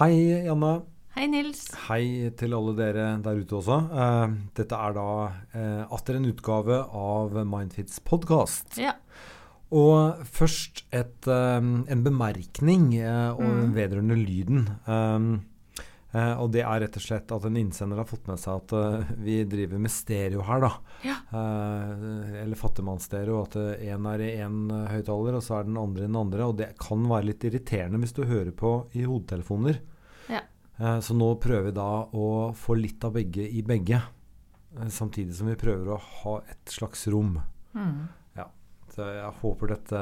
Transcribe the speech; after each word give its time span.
Hei, 0.00 0.44
Janne. 0.46 0.80
Hei, 1.16 1.26
Nils. 1.28 1.66
Hei 1.88 2.30
til 2.38 2.54
alle 2.56 2.72
dere 2.78 3.06
der 3.24 3.40
ute 3.42 3.58
også. 3.58 3.76
Eh, 3.92 4.34
dette 4.56 4.78
er 4.78 4.94
da 4.96 5.06
eh, 5.52 5.82
atter 5.92 6.16
en 6.16 6.28
utgave 6.30 6.78
av 6.96 7.34
Mindfits 7.44 8.00
podkast. 8.06 8.78
Ja. 8.80 8.94
Og 9.70 10.22
først 10.24 10.84
et, 10.96 11.28
eh, 11.28 11.58
en 11.60 12.04
bemerkning 12.06 12.94
eh, 12.96 13.34
Mm. 13.36 13.74
vedrørende 13.76 14.16
lyden. 14.16 14.68
Um, 14.86 15.42
eh, 16.12 16.32
og 16.40 16.50
det 16.54 16.62
er 16.64 16.82
rett 16.84 16.98
og 16.98 17.04
slett 17.04 17.32
at 17.34 17.46
en 17.46 17.58
innsender 17.60 18.00
har 18.00 18.08
fått 18.08 18.26
med 18.30 18.40
seg 18.42 18.60
at 18.62 18.74
uh, 18.76 19.12
vi 19.22 19.40
driver 19.48 19.82
med 19.82 19.92
stereo 19.94 20.44
her, 20.46 20.64
da. 20.64 20.72
Ja. 21.06 21.16
Eh, 21.30 22.42
eller 22.42 22.58
fattigmannsstereo. 22.58 23.42
At 23.46 23.56
én 23.56 24.08
er 24.12 24.24
i 24.26 24.30
én 24.42 24.70
høyttaler, 24.90 25.38
og 25.38 25.44
så 25.46 25.60
er 25.60 25.68
den 25.68 25.80
andre 25.80 26.04
i 26.04 26.08
den 26.08 26.20
andre. 26.20 26.48
Og 26.50 26.58
det 26.60 26.72
kan 26.80 27.04
være 27.10 27.30
litt 27.30 27.46
irriterende 27.48 28.02
hvis 28.02 28.16
du 28.16 28.24
hører 28.24 28.52
på 28.56 28.74
i 28.98 29.06
hodetelefoner. 29.06 29.80
Ja. 30.30 30.44
Eh, 30.78 30.98
så 31.04 31.16
nå 31.16 31.34
prøver 31.42 31.70
vi 31.70 31.76
da 31.78 31.90
å 32.10 32.30
få 32.56 32.78
litt 32.78 33.04
av 33.06 33.14
begge 33.18 33.46
i 33.46 33.62
begge. 33.66 34.02
Samtidig 34.90 35.34
som 35.34 35.50
vi 35.50 35.58
prøver 35.58 35.94
å 35.94 36.02
ha 36.22 36.36
et 36.50 36.70
slags 36.70 37.08
rom. 37.10 37.40
Mm. 37.74 38.08
Så 38.90 39.04
jeg 39.06 39.32
håper 39.40 39.68
dette 39.70 39.98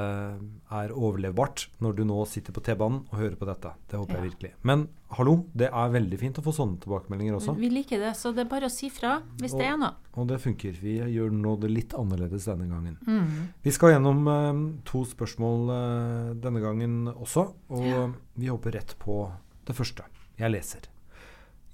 er 0.73 0.93
overlevbart 0.97 1.67
når 1.85 1.97
du 1.99 2.05
nå 2.09 2.23
sitter 2.27 2.55
på 2.57 2.63
T-banen 2.65 3.03
og 3.11 3.19
hører 3.21 3.37
på 3.37 3.45
dette. 3.49 3.73
Det 3.91 3.99
håper 4.01 4.15
Ja. 4.17 4.21
jeg 4.23 4.31
virkelig. 4.31 4.51
Men 4.65 4.89
hallo, 5.11 5.45
det 5.55 5.69
er 5.69 5.91
veldig 5.93 6.19
fint 6.19 6.39
å 6.41 6.45
få 6.47 6.55
sånne 6.57 6.81
tilbakemeldinger 6.81 7.37
også. 7.37 7.55
Vi 7.59 7.69
liker 7.69 7.99
det, 8.01 8.15
så 8.17 8.33
det 8.35 8.47
er 8.47 8.49
bare 8.49 8.67
å 8.67 8.73
si 8.73 8.89
fra 8.89 9.21
hvis 9.37 9.53
det 9.59 9.67
er 9.67 9.77
noe. 9.77 9.93
Og 10.17 10.27
det 10.29 10.41
funker. 10.41 10.73
Vi 10.81 10.97
gjør 10.99 11.31
nå 11.37 11.57
det 11.61 11.71
litt 11.71 11.91
annerledes 11.93 12.47
denne 12.49 12.67
gangen. 12.69 12.97
Mm. 13.07 13.49
Vi 13.63 13.71
skal 13.71 13.93
gjennom 13.93 14.25
eh, 14.27 14.83
to 14.89 15.05
spørsmål 15.05 15.71
eh, 15.77 16.35
denne 16.41 16.61
gangen 16.65 17.09
også, 17.13 17.53
og 17.69 17.85
Ja. 17.85 18.09
vi 18.37 18.47
hopper 18.49 18.73
rett 18.73 18.95
på 18.99 19.31
det 19.67 19.77
første. 19.77 20.03
Jeg 20.39 20.51
leser. 20.51 20.81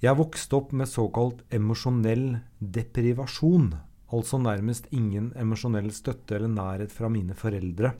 Jeg 0.01 0.17
vokste 0.17 0.53
opp 0.57 0.73
med 0.73 0.87
såkalt 0.87 1.41
emosjonell 1.49 2.41
deprivasjon, 2.61 3.71
altså 4.15 4.39
nærmest 4.41 4.87
ingen 4.95 5.31
emosjonell 5.39 5.91
støtte 5.93 6.37
eller 6.37 6.51
nærhet 6.51 6.93
fra 6.93 7.09
mine 7.11 7.35
foreldre. 7.37 7.93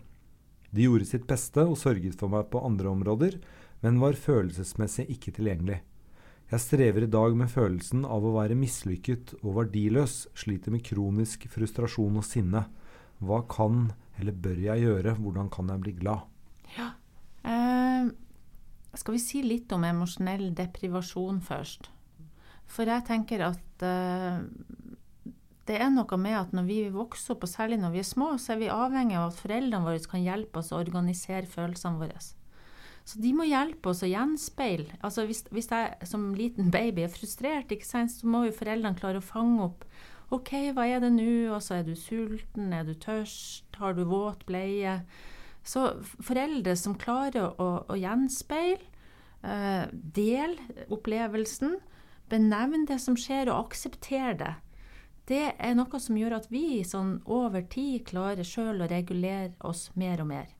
De 0.72 0.88
gjorde 0.88 1.08
sitt 1.08 1.28
beste 1.28 1.64
og 1.64 1.78
sørget 1.80 2.18
for 2.20 2.32
meg 2.32 2.48
på 2.52 2.64
andre 2.68 2.90
områder, 2.92 3.38
men 3.84 4.00
var 4.02 4.18
følelsesmessig 4.20 5.08
ikke 5.14 5.36
tilgjengelig. 5.36 5.82
Jeg 6.52 6.62
strever 6.62 7.06
i 7.06 7.10
dag 7.10 7.36
med 7.38 7.50
følelsen 7.50 8.04
av 8.06 8.26
å 8.26 8.36
være 8.36 8.58
mislykket 8.58 9.34
og 9.42 9.56
verdiløs, 9.60 10.28
sliter 10.38 10.74
med 10.74 10.84
kronisk 10.86 11.48
frustrasjon 11.50 12.20
og 12.22 12.26
sinne. 12.28 12.66
Hva 13.24 13.42
kan 13.50 13.90
eller 14.20 14.36
bør 14.36 14.60
jeg 14.68 14.86
gjøre? 14.86 15.16
Hvordan 15.20 15.50
kan 15.52 15.72
jeg 15.74 15.84
bli 15.84 15.96
glad? 15.98 16.28
Eh, 17.46 18.06
skal 18.96 19.18
vi 19.18 19.22
si 19.22 19.42
litt 19.44 19.74
om 19.76 19.84
emosjonell 19.88 20.52
deprivasjon 20.56 21.42
først? 21.44 21.90
For 22.66 22.90
jeg 22.90 23.06
tenker 23.08 23.44
at 23.46 23.86
eh, 23.86 24.40
det 25.66 25.80
er 25.82 25.90
noe 25.90 26.18
med 26.22 26.38
at 26.38 26.52
når 26.54 26.66
vi 26.68 26.80
vokser 26.94 27.34
opp, 27.34 27.46
og 27.48 27.50
særlig 27.50 27.80
når 27.82 27.94
vi 27.96 28.02
er 28.04 28.08
små, 28.08 28.36
så 28.42 28.54
er 28.54 28.62
vi 28.62 28.74
avhengig 28.74 29.18
av 29.18 29.32
at 29.32 29.40
foreldrene 29.40 29.86
våre 29.88 30.10
kan 30.12 30.22
hjelpe 30.22 30.62
oss 30.62 30.74
å 30.74 30.82
organisere 30.82 31.50
følelsene 31.50 32.02
våre. 32.02 32.20
Så 33.06 33.22
de 33.22 33.32
må 33.38 33.46
hjelpe 33.46 33.92
oss 33.92 34.02
å 34.06 34.10
gjenspeile. 34.10 34.98
Altså 35.06 35.28
hvis, 35.30 35.44
hvis 35.54 35.70
jeg 35.70 36.10
som 36.10 36.32
liten 36.38 36.72
baby 36.74 37.06
er 37.06 37.14
frustrert, 37.14 37.74
sant, 37.86 38.14
så 38.14 38.30
må 38.30 38.48
jo 38.48 38.58
foreldrene 38.58 38.98
klare 38.98 39.22
å 39.22 39.26
fange 39.26 39.70
opp 39.70 39.86
OK, 40.34 40.52
hva 40.74 40.88
er 40.90 41.04
det 41.04 41.12
nå? 41.14 41.54
Og 41.54 41.70
er 41.74 41.84
du 41.86 41.94
sulten, 41.98 42.74
er 42.74 42.86
du 42.88 42.96
tørst, 42.98 43.68
har 43.78 43.94
du 43.94 44.04
våt 44.10 44.42
bleie? 44.50 45.00
Så 45.66 45.86
foreldre 46.02 46.74
som 46.78 46.98
klarer 46.98 47.54
å, 47.62 47.70
å 47.86 47.98
gjenspeile, 47.98 48.82
eh, 49.46 49.86
del 49.94 50.58
opplevelsen, 50.90 51.78
benevn 52.30 52.88
det 52.90 52.98
som 53.02 53.18
skjer 53.18 53.52
og 53.54 53.68
aksepter 53.70 54.38
det, 54.42 54.54
det 55.30 55.56
er 55.58 55.76
noe 55.78 56.00
som 56.02 56.18
gjør 56.18 56.38
at 56.38 56.48
vi 56.54 56.84
sånn 56.86 57.18
over 57.26 57.66
tid 57.72 58.06
klarer 58.10 58.46
sjøl 58.46 58.84
å 58.84 58.90
regulere 58.92 59.54
oss 59.66 59.90
mer 59.98 60.22
og 60.22 60.30
mer. 60.30 60.52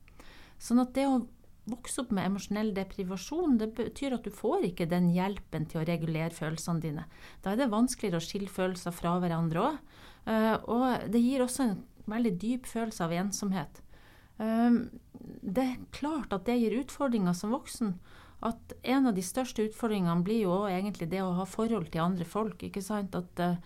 Sånn 0.58 0.82
at 0.82 0.94
det 0.96 1.06
å 1.06 1.22
vokse 1.70 2.02
opp 2.02 2.12
med 2.14 2.28
emosjonell 2.28 2.72
deprivasjon, 2.74 3.58
det 3.58 3.72
betyr 3.76 4.16
at 4.16 4.26
du 4.26 4.30
får 4.34 4.68
ikke 4.68 4.88
den 4.90 5.08
hjelpen 5.14 5.66
til 5.70 5.82
å 5.82 5.86
regulere 5.86 6.34
følelsene 6.34 6.82
dine. 6.82 7.06
Da 7.42 7.52
er 7.52 7.60
det 7.60 7.72
vanskeligere 7.72 8.20
å 8.22 8.26
skille 8.26 8.50
følelser 8.50 8.94
fra 8.94 9.16
hverandre 9.22 9.64
òg. 9.70 9.80
og 10.66 11.10
det 11.10 11.22
gir 11.22 11.42
også 11.42 11.62
en 11.62 11.76
veldig 12.10 12.34
dyp 12.42 12.66
følelse 12.66 13.04
av 13.04 13.12
ensomhet. 13.12 13.82
Um, 14.38 14.90
det 15.42 15.64
er 15.64 15.84
klart 15.94 16.32
at 16.34 16.46
det 16.46 16.58
gir 16.60 16.78
utfordringer 16.82 17.34
som 17.34 17.54
voksen. 17.54 17.96
At 18.46 18.74
en 18.82 19.08
av 19.08 19.14
de 19.16 19.24
største 19.24 19.64
utfordringene 19.66 20.22
blir 20.22 20.44
jo 20.44 20.66
egentlig 20.68 21.08
det 21.10 21.22
å 21.24 21.34
ha 21.38 21.46
forhold 21.48 21.90
til 21.90 22.04
andre 22.04 22.26
folk. 22.28 22.62
ikke 22.62 22.82
sant? 22.84 23.14
At 23.14 23.42
um, 23.42 23.58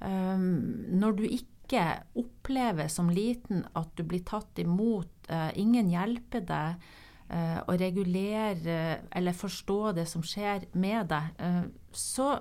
når 0.00 1.16
du 1.18 1.24
ikke 1.28 1.82
opplever 2.18 2.88
som 2.90 3.10
liten 3.12 3.66
at 3.78 3.92
du 3.98 4.02
blir 4.08 4.24
tatt 4.26 4.58
imot, 4.58 5.12
uh, 5.30 5.50
ingen 5.54 5.90
hjelper 5.92 6.42
deg 6.48 6.86
uh, 7.30 7.60
å 7.68 7.76
regulere 7.78 8.78
eller 9.12 9.36
forstå 9.36 9.92
det 10.00 10.06
som 10.10 10.24
skjer 10.26 10.66
med 10.72 11.12
deg, 11.12 11.36
uh, 11.38 11.68
så 11.92 12.32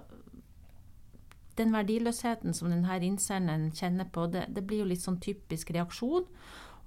den 1.59 1.75
verdiløsheten 1.75 2.56
som 2.56 2.72
denne 2.72 2.97
innsenderen 3.06 3.70
kjenner 3.76 4.08
på, 4.08 4.30
det, 4.31 4.47
det 4.56 4.64
blir 4.66 4.84
jo 4.84 4.90
litt 4.94 5.03
sånn 5.03 5.20
typisk 5.22 5.74
reaksjon. 5.76 6.26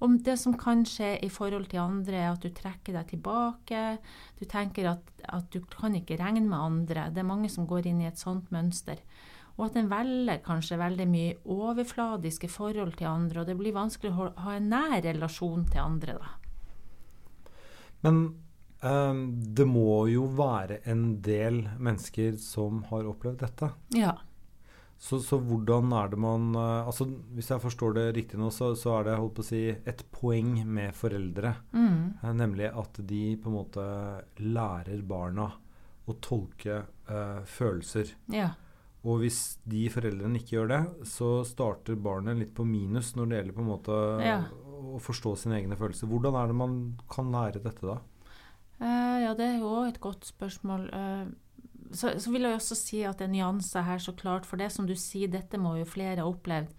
Om 0.03 0.17
det 0.25 0.35
som 0.41 0.55
kan 0.59 0.81
skje 0.87 1.13
i 1.23 1.29
forhold 1.31 1.69
til 1.71 1.83
andre, 1.83 2.17
er 2.17 2.31
at 2.33 2.43
du 2.43 2.49
trekker 2.51 2.97
deg 2.97 3.13
tilbake. 3.13 3.83
Du 4.39 4.43
tenker 4.49 4.89
at, 4.95 5.13
at 5.23 5.45
du 5.53 5.61
kan 5.69 5.95
ikke 5.95 6.17
regne 6.19 6.43
med 6.49 6.57
andre. 6.59 7.05
Det 7.13 7.21
er 7.21 7.29
mange 7.29 7.51
som 7.53 7.69
går 7.69 7.87
inn 7.87 8.01
i 8.03 8.09
et 8.09 8.19
sånt 8.19 8.49
mønster. 8.51 8.99
Og 9.57 9.67
at 9.67 9.75
en 9.77 9.89
velger 9.91 10.39
kanskje 10.45 10.79
veldig 10.81 11.05
mye 11.09 11.33
overfladiske 11.53 12.49
forhold 12.49 12.95
til 12.97 13.11
andre, 13.11 13.43
og 13.43 13.49
det 13.49 13.57
blir 13.59 13.75
vanskelig 13.75 14.13
å 14.13 14.31
ha 14.45 14.55
en 14.57 14.71
nær 14.73 14.97
relasjon 15.05 15.67
til 15.69 15.83
andre, 15.83 16.17
da. 16.17 16.31
Men 18.03 18.19
eh, 18.81 19.19
det 19.59 19.67
må 19.69 20.03
jo 20.11 20.25
være 20.35 20.81
en 20.89 21.05
del 21.23 21.61
mennesker 21.77 22.37
som 22.41 22.81
har 22.89 23.07
opplevd 23.13 23.43
dette. 23.45 23.69
Ja. 23.95 24.17
Så, 25.03 25.19
så 25.19 25.37
hvordan 25.43 25.91
er 25.99 26.11
det 26.13 26.19
man 26.21 26.53
eh, 26.55 26.87
altså 26.87 27.09
Hvis 27.35 27.49
jeg 27.51 27.59
forstår 27.59 27.95
det 27.97 28.03
riktig 28.15 28.39
nå, 28.39 28.49
så, 28.55 28.71
så 28.79 28.97
er 28.97 29.07
det 29.07 29.17
holdt 29.19 29.37
på 29.37 29.43
å 29.43 29.47
si, 29.47 29.63
et 29.73 30.03
poeng 30.15 30.55
med 30.63 30.95
foreldre. 30.95 31.55
Mm. 31.75 32.19
eh, 32.21 32.33
nemlig 32.39 32.69
at 32.71 32.99
de 33.03 33.23
på 33.37 33.51
en 33.51 33.57
måte 33.57 33.87
lærer 34.41 35.03
barna 35.07 35.51
å 36.03 36.17
tolke 36.19 36.81
uh, 37.07 37.39
følelser. 37.47 38.09
ja. 38.33 38.49
Og 39.03 39.19
hvis 39.19 39.57
de 39.67 39.83
foreldrene 39.91 40.39
ikke 40.39 40.55
gjør 40.57 40.69
det, 40.71 40.81
så 41.11 41.29
starter 41.47 41.97
barnet 41.99 42.39
litt 42.39 42.53
på 42.55 42.63
minus 42.67 43.13
når 43.17 43.29
det 43.29 43.39
gjelder 43.39 43.57
på 43.57 43.63
en 43.65 43.71
måte 43.73 43.97
Ja. 44.23 44.37
å 44.95 44.99
forstå 45.03 45.33
sine 45.41 45.57
egne 45.59 45.75
følelser. 45.79 46.07
Hvordan 46.07 46.37
er 46.39 46.47
det 46.47 46.55
man 46.55 46.77
kan 47.11 47.31
lære 47.33 47.59
dette 47.63 47.83
da? 47.83 47.97
Uh, 48.79 49.17
ja, 49.25 49.33
det 49.35 49.45
er 49.45 49.57
jo 49.59 49.71
òg 49.81 49.89
et 49.91 49.99
godt 50.03 50.25
spørsmål. 50.31 50.87
Uh, 50.93 51.27
så, 51.93 52.15
så 52.19 52.31
vil 52.31 52.47
jeg 52.47 52.55
også 52.57 52.75
si 52.79 53.03
at 53.03 53.19
det 53.19 53.27
er 53.27 53.33
nyanser 53.35 53.85
her, 53.85 53.99
så 53.99 54.15
klart. 54.15 54.47
For 54.47 54.57
det 54.57 54.71
som 54.71 54.87
du 54.87 54.95
sier, 54.95 55.27
dette 55.31 55.59
må 55.61 55.75
jo 55.81 55.85
flere 55.87 56.23
ha 56.23 56.27
opplevd. 56.29 56.71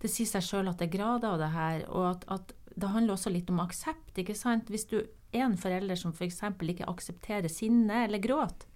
Det 0.00 0.08
sier 0.12 0.28
seg 0.28 0.44
sjøl 0.46 0.68
at 0.70 0.78
det 0.80 0.88
er 0.90 0.96
grader 0.98 1.32
av 1.32 1.40
det 1.40 1.50
her. 1.56 1.84
Og 1.88 2.06
at, 2.12 2.28
at 2.28 2.54
det 2.76 2.92
handler 2.92 3.16
også 3.16 3.32
litt 3.32 3.50
om 3.50 3.60
aksept. 3.64 4.12
ikke 4.20 4.36
sant? 4.36 4.68
Hvis 4.72 4.86
du 4.88 5.00
er 5.00 5.44
en 5.46 5.56
forelder 5.60 5.98
som 5.98 6.12
f.eks. 6.12 6.42
ikke 6.60 6.88
aksepterer 6.88 7.48
sinne 7.52 8.04
eller 8.06 8.22
gråt, 8.22 8.66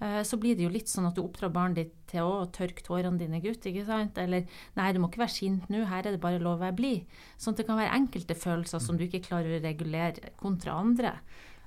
så 0.00 0.38
blir 0.40 0.54
det 0.56 0.64
jo 0.64 0.70
litt 0.72 0.88
sånn 0.88 1.04
at 1.10 1.16
du 1.18 1.20
oppdrar 1.20 1.50
barnet 1.52 1.76
ditt 1.76 1.96
til 2.08 2.24
å 2.24 2.46
tørke 2.48 2.80
tårene 2.86 3.20
dine, 3.20 3.36
gutt. 3.44 3.66
ikke 3.68 3.84
sant? 3.84 4.16
Eller 4.16 4.46
nei, 4.78 4.86
du 4.96 5.00
må 5.02 5.10
ikke 5.10 5.20
være 5.26 5.34
sint 5.34 5.68
nå, 5.68 5.82
her 5.90 6.08
er 6.08 6.16
det 6.16 6.22
bare 6.22 6.40
lov 6.40 6.56
å 6.56 6.62
være 6.62 6.78
blid. 6.78 7.18
Sånn 7.36 7.52
at 7.52 7.60
det 7.60 7.66
kan 7.68 7.76
være 7.76 7.98
enkelte 7.98 8.36
følelser 8.38 8.80
som 8.80 8.96
du 8.96 9.04
ikke 9.04 9.20
klarer 9.28 9.58
å 9.58 9.62
regulere 9.62 10.32
kontra 10.40 10.78
andre. 10.80 11.12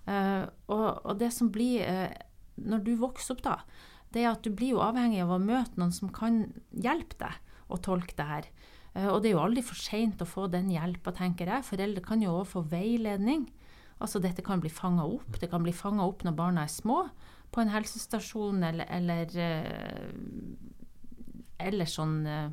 Eh, 0.09 0.43
og, 0.73 0.87
og 1.05 1.19
det 1.21 1.29
som 1.35 1.51
blir 1.53 1.85
eh, 1.85 2.09
når 2.59 2.83
du 2.85 2.93
vokser 2.99 3.35
opp, 3.35 3.43
da, 3.45 3.55
det 4.13 4.23
er 4.23 4.33
at 4.33 4.45
du 4.45 4.51
blir 4.53 4.75
jo 4.75 4.83
avhengig 4.83 5.23
av 5.23 5.33
å 5.33 5.41
møte 5.41 5.79
noen 5.79 5.93
som 5.95 6.11
kan 6.13 6.45
hjelpe 6.69 7.17
deg 7.21 7.39
å 7.73 7.79
tolke 7.81 8.17
det 8.17 8.29
her. 8.29 8.49
Eh, 8.93 9.09
og 9.09 9.21
det 9.21 9.31
er 9.31 9.37
jo 9.37 9.43
aldri 9.45 9.65
for 9.65 9.79
seint 9.79 10.21
å 10.21 10.29
få 10.29 10.47
den 10.53 10.71
hjelpa, 10.73 11.15
tenker 11.17 11.49
jeg. 11.49 11.67
Foreldre 11.69 12.05
kan 12.05 12.21
jo 12.23 12.37
òg 12.41 12.49
få 12.53 12.65
veiledning. 12.73 13.47
Altså 14.03 14.19
dette 14.19 14.43
kan 14.43 14.59
bli 14.59 14.69
fanga 14.69 15.05
opp. 15.07 15.39
Det 15.39 15.47
kan 15.51 15.63
bli 15.63 15.71
fanga 15.75 16.03
opp 16.03 16.25
når 16.27 16.35
barna 16.35 16.65
er 16.67 16.71
små, 16.73 17.05
på 17.53 17.61
en 17.61 17.69
helsestasjon 17.71 18.63
eller, 18.67 18.85
eller, 18.91 19.31
eh, 19.39 20.11
eller 21.63 21.87
sånn 21.87 22.17
eh, 22.27 22.49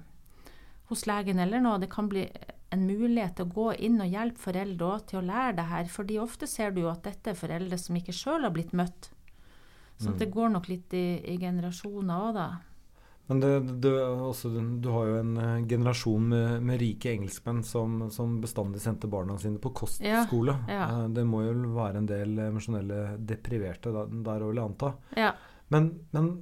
hos 0.90 1.06
legen 1.10 1.40
eller 1.42 1.62
noe. 1.64 1.80
Det 1.82 1.90
kan 1.90 2.08
bli 2.10 2.26
en 2.70 2.84
mulighet 2.86 3.34
til 3.36 3.48
å 3.48 3.54
gå 3.54 3.68
inn 3.82 3.98
og 4.02 4.12
hjelpe 4.12 4.38
foreldre 4.44 4.92
også 4.94 5.08
til 5.10 5.18
å 5.20 5.26
lære 5.26 5.56
det 5.58 5.64
her. 5.72 5.84
fordi 5.90 6.18
ofte 6.22 6.46
ser 6.46 6.70
du 6.70 6.82
jo 6.82 6.90
at 6.92 7.02
dette 7.02 7.32
er 7.32 7.38
foreldre 7.38 7.78
som 7.78 7.96
ikke 7.98 8.14
sjøl 8.14 8.46
har 8.46 8.54
blitt 8.54 8.72
møtt. 8.72 9.10
Så 9.98 10.10
Mm. 10.12 10.18
det 10.18 10.30
går 10.32 10.48
nok 10.50 10.68
litt 10.68 10.94
i, 10.94 11.20
i 11.34 11.36
generasjoner 11.36 12.14
òg, 12.28 12.34
da. 12.34 12.48
Men 13.30 13.40
det, 13.40 13.60
det, 13.78 13.90
også, 14.02 14.48
du 14.82 14.88
har 14.90 15.06
jo 15.06 15.18
en 15.20 15.36
uh, 15.38 15.66
generasjon 15.70 16.24
med, 16.32 16.64
med, 16.66 16.80
rike 16.82 17.12
engelskmenn 17.12 17.60
som, 17.62 18.08
som, 18.10 18.32
bestandig 18.42 18.80
sendte 18.82 19.06
barna 19.06 19.36
sine 19.38 19.60
på 19.62 19.70
kostskole. 19.70 20.56
Ja, 20.66 20.74
ja. 20.74 20.86
Uh, 20.90 21.04
det 21.14 21.22
må 21.30 21.44
jo 21.44 21.52
være 21.76 22.02
en 22.02 22.08
del 22.10 22.34
emosjonelle 22.48 23.20
depriverte 23.30 23.92
der, 23.94 24.10
der 24.26 24.42
vil 24.48 24.58
jeg 24.58 24.72
anta. 24.72 24.90
Ja. 25.14 25.30
Men, 25.70 25.86
men 26.10 26.32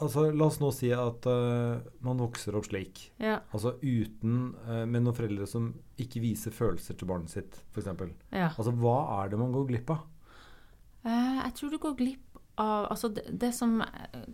altså, 0.00 0.30
la 0.32 0.48
oss 0.48 0.62
nå 0.62 0.72
si 0.72 0.94
at 0.96 1.28
uh, 1.28 1.76
man 2.08 2.24
vokser 2.24 2.56
opp 2.56 2.70
slik. 2.70 3.10
Altså 3.20 3.74
uten 3.82 4.54
Med 4.64 5.02
noen 5.02 5.12
foreldre 5.12 5.44
som 5.50 5.74
ikke 6.00 6.24
viser 6.24 6.56
følelser 6.56 6.96
til 6.96 7.10
barnet 7.10 7.36
sitt, 7.36 7.60
f.eks. 7.74 7.92
Ja. 8.32 8.48
Altså, 8.54 8.72
hva 8.80 9.02
er 9.18 9.34
det 9.34 9.42
man 9.44 9.52
går 9.52 9.74
glipp 9.74 9.92
av? 9.92 10.06
jeg 11.08 11.52
tror 11.56 11.70
du 11.72 11.76
går 11.80 11.92
glipp 11.96 12.27
av 12.58 12.88
altså 12.90 13.10
det, 13.14 13.24
det, 13.40 13.50
som 13.54 13.76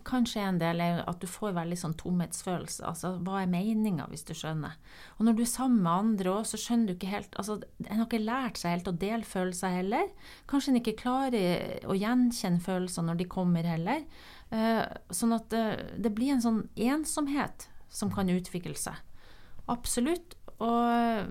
kan 0.09 0.27
skje 0.29 0.43
en 0.49 0.59
del, 0.61 0.81
er 0.81 1.03
at 1.05 1.21
du 1.21 1.27
får 1.29 1.55
veldig 1.59 1.77
sånn 1.81 1.97
tomhetsfølelse. 2.01 2.85
Altså, 2.89 3.15
hva 3.25 3.43
er 3.43 3.51
meninga, 3.53 4.07
hvis 4.11 4.25
du 4.29 4.33
skjønner? 4.37 4.79
Og 5.19 5.29
når 5.29 5.37
du 5.37 5.43
er 5.45 5.51
sammen 5.51 5.83
med 5.85 5.93
andre 5.93 6.33
òg, 6.39 6.49
så 6.49 6.61
skjønner 6.61 6.91
du 6.91 6.95
ikke 6.97 7.13
helt 7.13 7.37
altså, 7.41 7.59
En 7.85 8.01
har 8.01 8.09
ikke 8.09 8.23
lært 8.25 8.61
seg 8.61 8.77
helt 8.77 8.91
å 8.91 8.97
dele 9.05 9.29
følelser 9.29 9.79
heller. 9.79 10.11
Kanskje 10.51 10.73
en 10.73 10.81
ikke 10.81 10.99
klarer 11.05 11.85
å 11.85 11.99
gjenkjenne 11.99 12.65
følelser 12.65 13.07
når 13.07 13.21
de 13.21 13.31
kommer 13.37 13.69
heller. 13.69 14.05
Uh, 14.55 14.85
sånn 15.13 15.35
at 15.37 15.49
det, 15.53 15.65
det 16.01 16.13
blir 16.15 16.35
en 16.35 16.45
sånn 16.45 16.63
ensomhet 16.77 17.69
som 17.93 18.13
kan 18.15 18.31
utvikle 18.33 18.77
seg. 18.79 18.99
Absolutt. 19.73 20.37
Og 20.65 21.29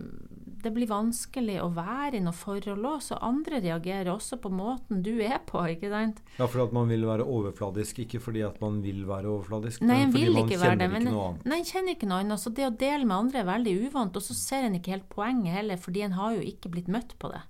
det 0.63 0.71
blir 0.71 0.87
vanskelig 0.87 1.57
å 1.63 1.69
være 1.75 2.19
i 2.19 2.23
noe 2.23 2.35
forhold 2.35 2.85
òg, 2.87 3.01
så 3.03 3.17
andre 3.23 3.59
reagerer 3.63 4.11
også 4.13 4.37
på 4.43 4.51
måten 4.53 5.01
du 5.03 5.11
er 5.23 5.39
på. 5.47 5.61
ikke 5.73 5.91
sant? 5.91 6.21
Ja, 6.37 6.47
fordi 6.47 6.65
at 6.67 6.75
man 6.75 6.91
vil 6.91 7.05
være 7.07 7.27
overfladisk, 7.27 8.03
ikke 8.05 8.21
fordi 8.23 8.43
at 8.47 8.59
man 8.63 8.81
vil 8.83 9.03
være 9.07 9.31
overfladisk. 9.31 9.83
Nei, 9.83 10.03
men 10.05 10.13
fordi 10.15 10.29
man 10.29 10.43
ikke 10.43 10.59
kjenner 10.59 10.83
det, 10.83 10.89
ikke 10.91 11.09
noe 11.09 11.25
annet. 11.29 11.47
Nei, 11.51 11.57
en 11.59 11.71
kjenner 11.71 11.97
ikke 11.97 12.11
noe 12.11 12.21
annet. 12.23 12.43
Så 12.43 12.53
det 12.55 12.67
å 12.67 12.75
dele 12.83 13.09
med 13.09 13.17
andre 13.17 13.41
er 13.43 13.49
veldig 13.49 13.73
uvant, 13.87 14.19
og 14.19 14.27
så 14.27 14.37
ser 14.39 14.67
en 14.67 14.77
ikke 14.79 14.95
helt 14.95 15.09
poenget 15.11 15.57
heller, 15.57 15.81
fordi 15.81 16.05
en 16.07 16.15
har 16.19 16.37
jo 16.37 16.45
ikke 16.53 16.71
blitt 16.75 16.91
møtt 16.91 17.17
på 17.19 17.31
det. 17.33 17.43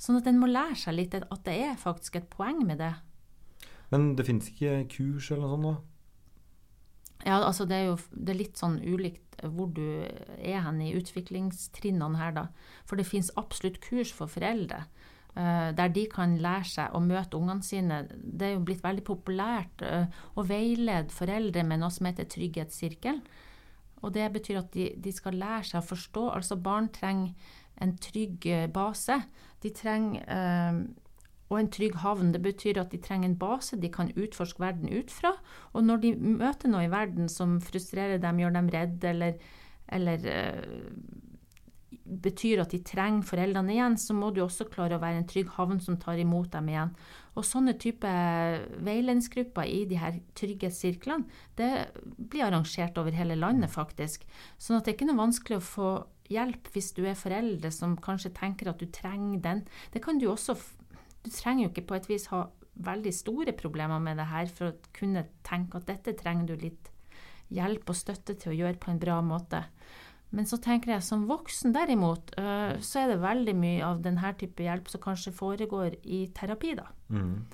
Sånn 0.00 0.20
at 0.20 0.28
en 0.28 0.40
må 0.40 0.48
lære 0.50 0.76
seg 0.80 0.96
litt 0.96 1.16
at 1.16 1.42
det 1.48 1.58
er 1.70 1.76
faktisk 1.80 2.20
et 2.20 2.30
poeng 2.32 2.60
med 2.68 2.80
det. 2.84 2.94
Men 3.92 4.14
det 4.18 4.26
finnes 4.28 4.48
ikke 4.50 4.82
kurs 4.92 5.30
eller 5.30 5.46
noe 5.46 5.56
sånt 5.56 5.68
da? 5.70 5.76
Ja, 7.24 7.40
altså 7.40 7.64
det 7.64 7.76
er 7.76 7.88
jo 7.88 7.96
det 8.12 8.34
er 8.34 8.40
litt 8.42 8.60
sånn 8.60 8.76
ulikt 8.84 9.22
hvor 9.52 9.68
du 9.74 9.84
er 10.04 10.62
hen 10.64 10.80
i 10.80 10.94
utviklingstrinnene 10.96 12.20
her, 12.20 12.34
da. 12.36 12.46
For 12.88 12.98
det 12.98 13.08
fins 13.08 13.32
absolutt 13.40 13.80
kurs 13.84 14.12
for 14.14 14.30
foreldre. 14.32 14.84
Uh, 15.36 15.68
der 15.76 15.90
de 15.92 16.06
kan 16.08 16.38
lære 16.40 16.68
seg 16.70 16.94
å 16.96 17.02
møte 17.04 17.36
ungene 17.36 17.64
sine. 17.64 18.04
Det 18.08 18.46
er 18.46 18.54
jo 18.54 18.62
blitt 18.64 18.84
veldig 18.84 19.04
populært 19.04 19.84
uh, 19.84 20.06
å 20.32 20.44
veilede 20.48 21.12
foreldre 21.12 21.64
med 21.68 21.82
noe 21.82 21.92
som 21.92 22.08
heter 22.08 22.28
trygghetssirkel. 22.32 23.20
Og 24.00 24.14
det 24.16 24.30
betyr 24.32 24.62
at 24.62 24.70
de, 24.72 24.88
de, 24.96 25.12
skal 25.12 25.36
lære 25.36 25.68
seg 25.68 25.82
å 25.82 25.88
forstå. 25.90 26.24
Altså 26.38 26.56
barn 26.56 26.88
trenger 26.94 27.52
en 27.84 27.92
trygg 28.00 28.48
uh, 28.48 28.64
base. 28.72 29.18
De 29.60 29.74
trenger 29.76 30.24
og 31.50 31.58
en 31.60 31.70
trygg 31.70 32.00
havn. 32.02 32.32
Det 32.34 32.42
betyr 32.42 32.80
at 32.82 32.90
de 32.94 33.00
trenger 33.02 33.30
en 33.30 33.38
base 33.38 33.78
de 33.80 33.90
kan 33.92 34.10
utforske 34.16 34.62
verden 34.62 34.90
ut 34.90 35.12
fra. 35.14 35.36
Og 35.74 35.86
når 35.86 36.02
de 36.02 36.14
møter 36.16 36.72
noe 36.72 36.86
i 36.86 36.92
verden 36.92 37.30
som 37.32 37.60
frustrerer 37.62 38.22
dem, 38.22 38.42
gjør 38.42 38.56
dem 38.58 38.72
redde 38.74 39.12
eller, 39.12 39.38
eller 39.94 40.26
uh, 40.26 41.36
betyr 42.06 42.62
at 42.62 42.72
de 42.74 42.80
trenger 42.86 43.26
foreldrene 43.26 43.74
igjen, 43.74 43.96
så 43.98 44.14
må 44.16 44.32
du 44.34 44.42
også 44.44 44.68
klare 44.70 44.98
å 44.98 45.02
være 45.02 45.22
en 45.22 45.28
trygg 45.30 45.52
havn 45.56 45.80
som 45.82 45.98
tar 46.02 46.18
imot 46.22 46.50
dem 46.54 46.70
igjen. 46.70 46.92
Og 47.36 47.44
sånne 47.44 47.76
type 47.80 48.10
veiledningsgrupper 48.86 49.68
i 49.68 49.82
de 49.90 49.98
her 50.00 50.20
trygghetssirklene, 50.38 51.26
det 51.58 51.70
blir 52.16 52.46
arrangert 52.46 52.98
over 53.00 53.14
hele 53.14 53.36
landet, 53.38 53.72
faktisk. 53.74 54.24
Sånn 54.58 54.78
at 54.78 54.86
det 54.86 54.94
er 54.94 54.98
ikke 54.98 55.10
noe 55.10 55.24
vanskelig 55.24 55.58
å 55.60 55.66
få 55.66 55.90
hjelp 56.32 56.72
hvis 56.74 56.90
du 56.96 57.04
er 57.06 57.18
foreldre 57.18 57.70
som 57.74 57.94
kanskje 58.02 58.34
tenker 58.34 58.70
at 58.70 58.80
du 58.82 58.88
trenger 58.90 59.42
den. 59.44 59.62
Det 59.94 60.02
kan 60.02 60.18
du 60.18 60.26
også 60.30 60.56
du 61.26 61.32
trenger 61.34 61.66
jo 61.66 61.72
ikke 61.72 61.88
på 61.90 61.98
et 61.98 62.08
vis 62.10 62.28
ha 62.30 62.46
veldig 62.86 63.12
store 63.14 63.54
problemer 63.56 64.02
med 64.02 64.20
det 64.20 64.28
her 64.30 64.50
for 64.52 64.70
å 64.70 64.92
kunne 64.96 65.24
tenke 65.46 65.80
at 65.80 65.88
dette 65.88 66.14
trenger 66.18 66.50
du 66.50 66.60
litt 66.60 66.90
hjelp 67.54 67.92
og 67.92 67.98
støtte 67.98 68.36
til 68.36 68.52
å 68.52 68.58
gjøre 68.60 68.80
på 68.82 68.92
en 68.92 69.00
bra 69.02 69.20
måte. 69.24 69.62
Men 70.34 70.48
så 70.48 70.58
tenker 70.60 70.92
jeg 70.92 71.04
som 71.06 71.28
voksen 71.30 71.72
derimot, 71.74 72.34
øh, 72.40 72.74
så 72.82 73.02
er 73.02 73.12
det 73.12 73.22
veldig 73.22 73.54
mye 73.56 73.84
av 73.86 74.02
denne 74.04 74.32
type 74.38 74.64
hjelp 74.64 74.90
som 74.90 75.02
kanskje 75.02 75.32
foregår 75.36 75.96
i 76.02 76.26
terapi, 76.34 76.74
da. 76.78 76.88
Mm. 77.14 77.46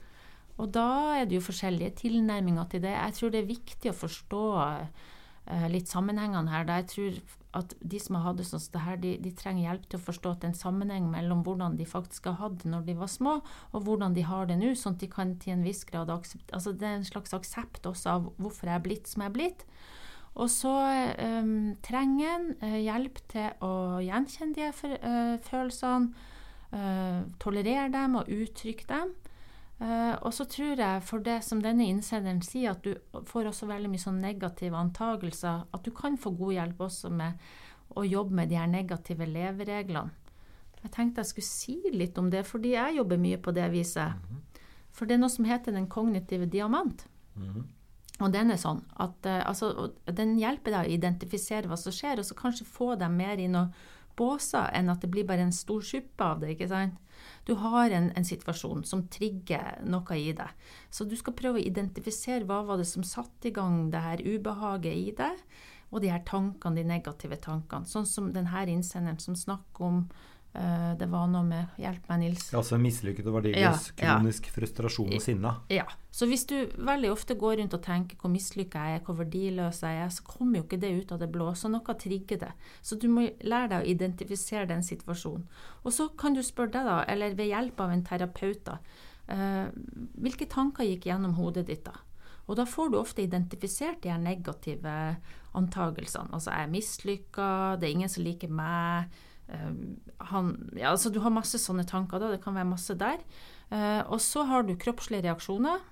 Og 0.63 0.73
da 0.73 0.89
er 1.21 1.29
det 1.29 1.37
jo 1.37 1.45
forskjellige 1.45 1.95
tilnærminger 2.03 2.69
til 2.73 2.83
det. 2.85 2.95
Jeg 2.95 3.17
tror 3.19 3.33
det 3.33 3.43
er 3.43 3.51
viktig 3.51 3.91
å 3.91 3.97
forstå 3.97 4.43
uh, 4.57 5.69
litt 5.73 5.91
sammenhengene 5.91 6.53
her. 6.53 6.67
Da 6.69 6.81
jeg 6.81 6.89
tror 6.93 7.21
at 7.57 7.75
de 7.81 7.99
som 8.01 8.17
har 8.17 8.25
hatt 8.27 8.39
det 8.41 8.47
sånn 8.49 8.63
som 8.63 8.73
det 8.77 8.83
her, 8.87 8.99
de, 9.03 9.13
de, 9.21 9.33
trenger 9.37 9.67
hjelp 9.67 9.89
til 9.91 10.01
å 10.01 10.05
forstå 10.07 10.31
at 10.33 10.43
det 10.43 10.49
er 10.49 10.53
en 10.55 10.61
sammenheng 10.61 11.09
mellom 11.13 11.43
hvordan 11.45 11.77
de 11.77 11.87
faktisk 11.89 12.31
har 12.31 12.39
hatt 12.41 12.59
det 12.63 12.71
når 12.73 12.87
de 12.87 12.97
var 13.01 13.11
små, 13.13 13.35
og 13.73 13.85
hvordan 13.87 14.17
de 14.17 14.25
har 14.29 14.49
det 14.49 14.57
nå, 14.61 14.73
sånn 14.79 14.97
at 14.97 15.05
de 15.05 15.11
kan 15.13 15.35
til 15.43 15.57
en 15.57 15.67
viss 15.67 15.85
grad 15.89 16.13
akseptere 16.13 16.57
Altså 16.57 16.73
det 16.77 16.89
er 16.89 16.99
en 16.99 17.09
slags 17.09 17.37
aksept 17.37 17.89
også 17.89 18.15
av 18.15 18.31
hvorfor 18.41 18.71
jeg 18.71 18.81
er 18.81 18.87
blitt 18.87 19.11
som 19.11 19.25
jeg 19.25 19.33
er 19.33 19.37
blitt. 19.37 19.67
Og 20.33 20.49
så 20.49 20.73
um, 21.21 21.75
trenger 21.85 22.31
en 22.31 22.47
uh, 22.63 22.79
hjelp 22.81 23.21
til 23.29 23.65
å 23.65 23.73
gjenkjenne 24.01 24.57
de 24.57 24.71
uh, 24.73 25.35
følelsene, 25.45 26.29
uh, 26.73 27.21
tolerere 27.43 27.91
dem 27.93 28.17
og 28.21 28.33
uttrykke 28.33 28.89
dem. 28.89 29.13
Uh, 29.83 30.15
og 30.23 30.31
så 30.35 30.45
tror 30.47 30.79
jeg, 30.79 31.03
for 31.03 31.25
det 31.27 31.41
som 31.43 31.59
denne 31.63 31.89
innsenderen 31.91 32.43
sier, 32.47 32.77
at 32.77 32.85
du 32.87 33.23
får 33.27 33.49
også 33.51 33.67
veldig 33.67 33.89
mye 33.91 34.03
sånn 34.03 34.21
negative 34.23 34.79
antagelser, 34.79 35.65
at 35.75 35.83
du 35.83 35.91
kan 35.97 36.15
få 36.21 36.31
god 36.39 36.55
hjelp 36.55 36.85
også 36.87 37.11
med 37.11 37.41
å 37.99 38.05
jobbe 38.07 38.37
med 38.39 38.53
de 38.53 38.61
her 38.61 38.71
negative 38.71 39.27
levereglene. 39.27 40.15
Jeg 40.83 40.91
tenkte 40.95 41.23
jeg 41.23 41.31
skulle 41.31 41.49
si 41.49 41.75
litt 41.95 42.17
om 42.19 42.31
det, 42.31 42.45
fordi 42.47 42.77
jeg 42.77 42.97
jobber 43.01 43.19
mye 43.23 43.39
på 43.43 43.55
det 43.55 43.69
viset. 43.73 44.15
Mm 44.15 44.23
-hmm. 44.23 44.61
For 44.93 45.07
det 45.07 45.15
er 45.15 45.19
noe 45.19 45.31
som 45.31 45.45
heter 45.45 45.73
den 45.73 45.89
kognitive 45.89 46.47
diamant. 46.47 47.07
Mm 47.35 47.49
-hmm. 47.49 47.65
Og 48.21 48.33
den 48.33 48.51
er 48.51 48.57
sånn 48.57 48.85
at 48.97 49.27
uh, 49.27 49.49
altså, 49.49 49.93
den 50.07 50.39
hjelper 50.39 50.71
deg 50.71 50.87
å 50.87 50.91
identifisere 50.91 51.69
hva 51.69 51.77
som 51.77 51.93
skjer, 51.93 52.19
og 52.19 52.25
så 52.25 52.35
kanskje 52.35 52.65
få 52.65 52.95
dem 52.95 53.17
mer 53.17 53.39
i 53.39 53.49
noen 53.49 53.73
båser 54.17 54.71
enn 54.75 54.91
at 54.91 55.01
det 55.01 55.11
blir 55.11 55.25
bare 55.25 55.41
en 55.41 55.53
stor 55.53 55.81
suppe 55.81 56.25
av 56.25 56.41
det. 56.41 56.49
ikke 56.49 56.69
sant? 56.69 56.95
Du 57.49 57.55
har 57.61 57.91
en, 57.91 58.11
en, 58.17 58.27
situasjon 58.27 58.85
som 58.89 59.07
trigger 59.13 59.81
noe 59.85 60.19
i 60.19 60.33
deg. 60.37 60.67
Så 60.91 61.07
du 61.09 61.17
skal 61.19 61.37
prøve 61.39 61.61
å 61.61 61.65
identifisere 61.65 62.47
hva 62.49 62.63
var 62.69 62.81
det 62.81 62.89
som 62.91 63.07
satte 63.07 63.51
i 63.51 63.55
gang 63.55 63.91
det 63.93 64.03
her 64.05 64.25
ubehaget 64.25 64.95
i 64.95 65.15
deg, 65.19 65.41
og 65.93 66.01
de 66.01 66.13
her 66.13 66.23
tankene, 66.25 66.81
de 66.81 66.89
negative 66.89 67.37
tankene. 67.45 67.89
Sånn 67.89 68.09
som 68.09 68.31
denne 68.33 68.65
innsenderen 68.73 69.21
som 69.21 69.37
snakker 69.37 69.89
om 69.89 70.05
Uh, 70.53 70.93
det 71.01 71.07
var 71.09 71.31
noe 71.33 71.47
med 71.49 71.79
Hjelp 71.81 72.11
meg, 72.11 72.19
Nils. 72.21 72.51
Altså 72.53 72.77
mislykket 72.77 73.29
og 73.31 73.39
verdiløs, 73.39 73.87
ja, 73.89 73.95
kronisk 73.97 74.51
ja. 74.51 74.53
frustrasjon 74.53 75.15
og 75.17 75.25
sinne. 75.25 75.53
Ja. 75.73 75.87
Så 76.13 76.29
hvis 76.29 76.45
du 76.51 76.59
veldig 76.77 77.09
ofte 77.09 77.39
går 77.41 77.57
rundt 77.63 77.77
og 77.79 77.81
tenker 77.87 78.21
hvor 78.21 78.29
mislykka 78.35 78.83
jeg 78.85 79.01
er, 79.01 79.05
hvor 79.07 79.17
verdiløs 79.23 79.81
jeg 79.81 80.03
er, 80.03 80.13
så 80.13 80.27
kommer 80.29 80.61
jo 80.61 80.67
ikke 80.67 80.81
det 80.83 80.93
ut 80.99 81.17
av 81.17 81.23
det 81.25 81.31
blå. 81.33 81.49
Så 81.57 81.73
noe 81.73 81.97
trigger 81.97 82.43
det. 82.45 82.53
Så 82.85 83.01
du 83.01 83.09
må 83.09 83.25
lære 83.41 83.73
deg 83.73 83.79
å 83.81 83.91
identifisere 83.95 84.69
den 84.69 84.85
situasjonen. 84.85 85.49
Og 85.87 85.97
så 85.97 86.11
kan 86.21 86.37
du 86.37 86.45
spørre 86.45 86.75
deg, 86.77 86.85
da, 86.91 87.01
eller 87.09 87.39
ved 87.39 87.49
hjelp 87.49 87.81
av 87.81 87.97
en 87.97 88.05
terapeut, 88.13 88.63
da, 88.69 88.77
uh, 89.33 89.73
hvilke 90.21 90.51
tanker 90.53 90.85
gikk 90.85 91.09
gjennom 91.09 91.39
hodet 91.41 91.65
ditt 91.73 91.87
da? 91.89 91.97
Og 92.51 92.59
da 92.59 92.67
får 92.69 92.93
du 92.93 93.01
ofte 93.01 93.25
identifisert 93.25 94.03
de 94.05 94.11
her 94.13 94.21
negative 94.21 94.93
antagelsene. 95.57 96.29
Altså 96.35 96.53
jeg 96.53 96.67
er 96.67 96.73
mislykka, 96.73 97.53
det 97.81 97.89
er 97.89 97.95
ingen 97.97 98.13
som 98.13 98.27
liker 98.27 98.53
meg 98.53 99.23
han, 100.33 100.53
ja, 100.77 100.93
altså 100.93 101.11
du 101.13 101.21
har 101.25 101.35
masse 101.35 101.59
sånne 101.61 101.85
tanker, 101.89 102.23
da. 102.23 102.31
Det 102.33 102.43
kan 102.45 102.57
være 102.57 102.71
masse 102.71 102.97
der. 102.99 103.23
Uh, 103.73 104.03
og 104.13 104.21
så 104.23 104.47
har 104.49 104.67
du 104.67 104.77
kroppslige 104.81 105.27
reaksjoner. 105.27 105.83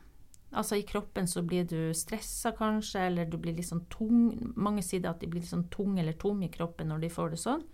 Altså 0.51 0.81
i 0.81 0.87
kroppen 0.87 1.29
så 1.31 1.45
blir 1.47 1.67
du 1.71 1.93
stressa 1.95 2.51
kanskje, 2.57 3.05
eller 3.07 3.29
du 3.31 3.37
blir 3.39 3.55
litt 3.55 3.69
sånn 3.69 3.85
tung. 3.93 4.33
Mange 4.59 4.83
sier 4.83 5.07
at 5.09 5.23
de 5.23 5.31
blir 5.31 5.45
litt 5.45 5.53
sånn 5.53 5.69
tung 5.71 5.99
eller 6.01 6.17
tom 6.19 6.43
i 6.43 6.51
kroppen 6.51 6.91
når 6.91 7.05
de 7.05 7.13
får 7.15 7.35
det 7.35 7.43
sånn. 7.43 7.67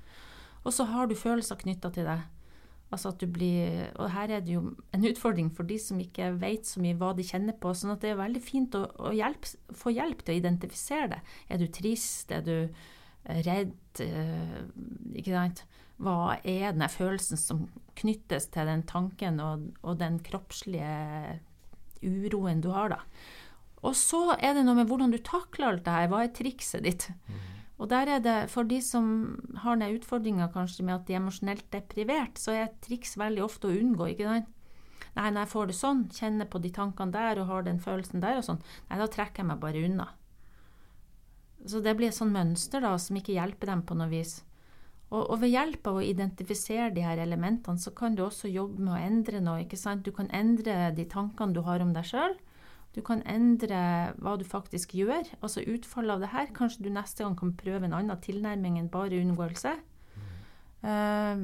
Og 0.67 0.75
så 0.75 0.85
har 0.91 1.09
du 1.09 1.17
følelser 1.17 1.61
knytta 1.63 1.93
til 1.95 2.09
det. 2.09 2.19
Altså 2.95 3.11
at 3.11 3.19
du 3.19 3.27
blir 3.27 3.89
Og 3.99 4.13
her 4.15 4.31
er 4.31 4.43
det 4.47 4.53
jo 4.53 4.61
en 4.95 5.07
utfordring 5.09 5.49
for 5.51 5.67
de 5.67 5.79
som 5.83 5.99
ikke 5.99 6.29
vet 6.39 6.69
så 6.69 6.79
mye 6.83 6.95
hva 6.99 7.13
de 7.17 7.25
kjenner 7.27 7.57
på. 7.59 7.73
sånn 7.75 7.95
at 7.97 8.05
det 8.05 8.13
er 8.13 8.21
veldig 8.21 8.43
fint 8.43 8.77
å, 8.79 8.85
å 9.09 9.15
hjelpe, 9.15 9.57
få 9.75 9.95
hjelp 9.97 10.23
til 10.23 10.37
å 10.37 10.39
identifisere 10.43 11.09
det. 11.17 11.23
Er 11.49 11.63
du 11.63 11.67
trist? 11.73 12.31
Er 12.31 12.45
du 12.47 12.57
redd? 13.27 13.75
Eh, 14.03 14.61
ikke 15.19 15.35
sant? 15.35 15.65
Hva 16.03 16.37
er 16.45 16.75
den 16.77 16.85
følelsen 16.93 17.41
som 17.41 17.67
knyttes 17.97 18.51
til 18.53 18.69
den 18.69 18.85
tanken 18.89 19.41
og, 19.41 19.71
og, 19.81 19.97
den 20.03 20.19
kroppslige 20.21 21.41
uroen 22.05 22.61
du 22.61 22.71
har, 22.75 22.93
da? 22.93 23.01
Og 23.87 23.95
så 23.97 24.35
er 24.37 24.57
det 24.57 24.65
noe 24.67 24.77
med 24.79 24.91
hvordan 24.91 25.13
du 25.15 25.21
takler 25.25 25.71
alt 25.71 25.85
det 25.87 25.95
her. 25.95 26.09
Hva 26.11 26.25
er 26.25 26.35
trikset 26.37 26.85
ditt? 26.85 27.09
Mm. 27.29 27.45
Og 27.77 27.91
der 27.93 28.09
er 28.09 28.21
det, 28.25 28.37
for 28.51 28.69
de 28.69 28.81
som 28.81 29.07
har 29.63 29.77
den 29.77 29.99
utfordringa 29.99 30.49
kanskje 30.53 30.85
med 30.85 30.97
at 30.97 31.09
de 31.09 31.17
er 31.17 31.21
emosjonelt 31.21 31.67
deprivert, 31.73 32.41
så 32.41 32.55
er 32.57 32.77
triks 32.85 33.17
veldig 33.21 33.45
ofte 33.45 33.69
å 33.69 33.77
unngå. 33.77 34.13
ikke 34.13 34.29
sant? 34.29 34.53
Nei, 35.17 35.31
når 35.31 35.43
jeg 35.43 35.53
får 35.53 35.69
det 35.69 35.77
sånn, 35.77 36.05
kjenner 36.13 36.49
på 36.49 36.61
de 36.61 36.71
tankene 36.77 37.13
der 37.15 37.41
og 37.41 37.51
har 37.51 37.65
den 37.65 37.81
følelsen 37.81 38.25
der 38.25 38.41
og 38.41 38.47
sånn, 38.49 38.63
nei, 38.91 38.99
da 39.01 39.09
trekker 39.13 39.43
jeg 39.43 39.49
meg 39.49 39.61
bare 39.63 39.85
unna. 39.89 40.11
Så 41.67 41.81
det 41.85 41.97
blir 41.99 42.11
et 42.11 42.17
sånn 42.17 42.35
mønster 42.35 42.85
da, 42.85 42.95
som 43.01 43.19
ikke 43.19 43.37
hjelper 43.37 43.73
dem 43.73 43.83
på 43.87 43.97
noe 43.99 44.11
vis. 44.11 44.41
Og, 45.07 45.21
og, 45.23 45.37
ved 45.43 45.53
hjelp 45.53 45.87
av 45.87 46.01
å 46.01 46.03
identifisere 46.03 46.91
de 46.95 47.05
her 47.07 47.21
elementene, 47.23 47.79
så 47.79 47.93
kan 47.95 48.17
du 48.17 48.25
også 48.25 48.51
jobbe 48.51 48.83
med 48.83 48.95
å 48.97 48.99
endre 48.99 49.43
noe. 49.43 49.63
ikke 49.63 49.79
sant? 49.79 50.03
Du 50.03 50.11
kan 50.15 50.31
endre 50.35 50.91
de 50.97 51.07
tankene 51.07 51.55
du 51.55 51.63
har 51.67 51.85
om 51.85 51.93
deg 51.95 52.09
sjøl. 52.09 52.35
Du 52.97 53.03
kan 53.07 53.23
endre 53.29 53.79
hva 54.19 54.35
du 54.41 54.45
faktisk 54.49 54.97
gjør. 54.99 55.29
Altså 55.45 55.63
utfallet 55.63 56.17
av 56.17 56.25
det 56.25 56.33
her. 56.33 56.51
Kanskje 56.57 56.87
du 56.87 56.91
neste 56.91 57.23
gang 57.23 57.37
kan 57.39 57.55
prøve 57.59 57.87
en 57.87 57.95
annen 57.95 58.23
tilnærming 58.25 58.81
enn 58.81 58.91
bare 58.91 59.21
unngåelse. 59.21 59.77
Mm. 60.17 60.29
Uh, 60.87 61.43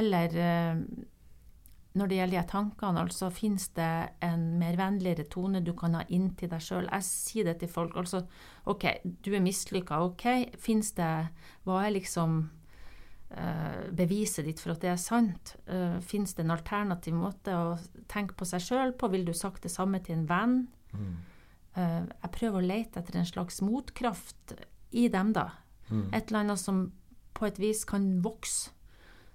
eller 0.00 0.36
uh, 0.38 0.84
når 1.98 2.06
det 2.06 2.18
gjelder 2.20 2.38
de 2.38 2.50
tankene, 2.52 3.02
altså 3.02 3.28
finnes 3.34 3.66
det 3.74 3.90
en 4.22 4.44
mer 4.60 4.76
vennligere 4.78 5.26
tone 5.30 5.62
du 5.66 5.72
kan 5.78 5.96
ha 5.98 6.04
inn 6.14 6.28
til 6.38 6.52
deg 6.52 6.62
sjøl. 6.62 6.86
Jeg 6.86 7.06
sier 7.06 7.48
det 7.48 7.56
til 7.62 7.72
folk. 7.72 7.96
Altså, 7.98 8.22
OK, 8.70 8.86
du 9.02 9.32
er 9.34 9.42
mislykka. 9.42 9.98
OK, 10.06 10.54
finnes 10.62 10.92
det 10.94 11.10
Hva 11.66 11.80
er 11.82 11.96
liksom 11.96 12.38
uh, 13.34 13.82
beviset 13.90 14.46
ditt 14.46 14.62
for 14.62 14.76
at 14.76 14.86
det 14.86 14.92
er 14.92 15.02
sant? 15.02 15.56
Uh, 15.66 15.98
finnes 15.98 16.36
det 16.38 16.46
en 16.46 16.54
alternativ 16.54 17.18
måte 17.18 17.58
å 17.58 17.74
tenke 18.10 18.38
på 18.38 18.46
seg 18.46 18.62
sjøl 18.68 18.94
på? 18.94 19.10
Vil 19.10 19.26
du 19.26 19.34
sagt 19.34 19.66
det 19.66 19.74
samme 19.74 19.98
til 20.06 20.20
en 20.20 20.28
venn? 20.30 20.58
Mm. 20.94 21.12
Uh, 21.74 22.06
jeg 22.06 22.34
prøver 22.38 22.60
å 22.60 22.68
lete 22.70 23.02
etter 23.02 23.18
en 23.18 23.32
slags 23.34 23.58
motkraft 23.66 24.54
i 24.94 25.08
dem, 25.10 25.34
da. 25.34 25.48
Mm. 25.90 26.06
Et 26.14 26.22
eller 26.22 26.44
annet 26.44 26.62
som 26.62 26.84
på 27.34 27.50
et 27.50 27.58
vis 27.58 27.82
kan 27.88 28.20
vokse. 28.22 28.70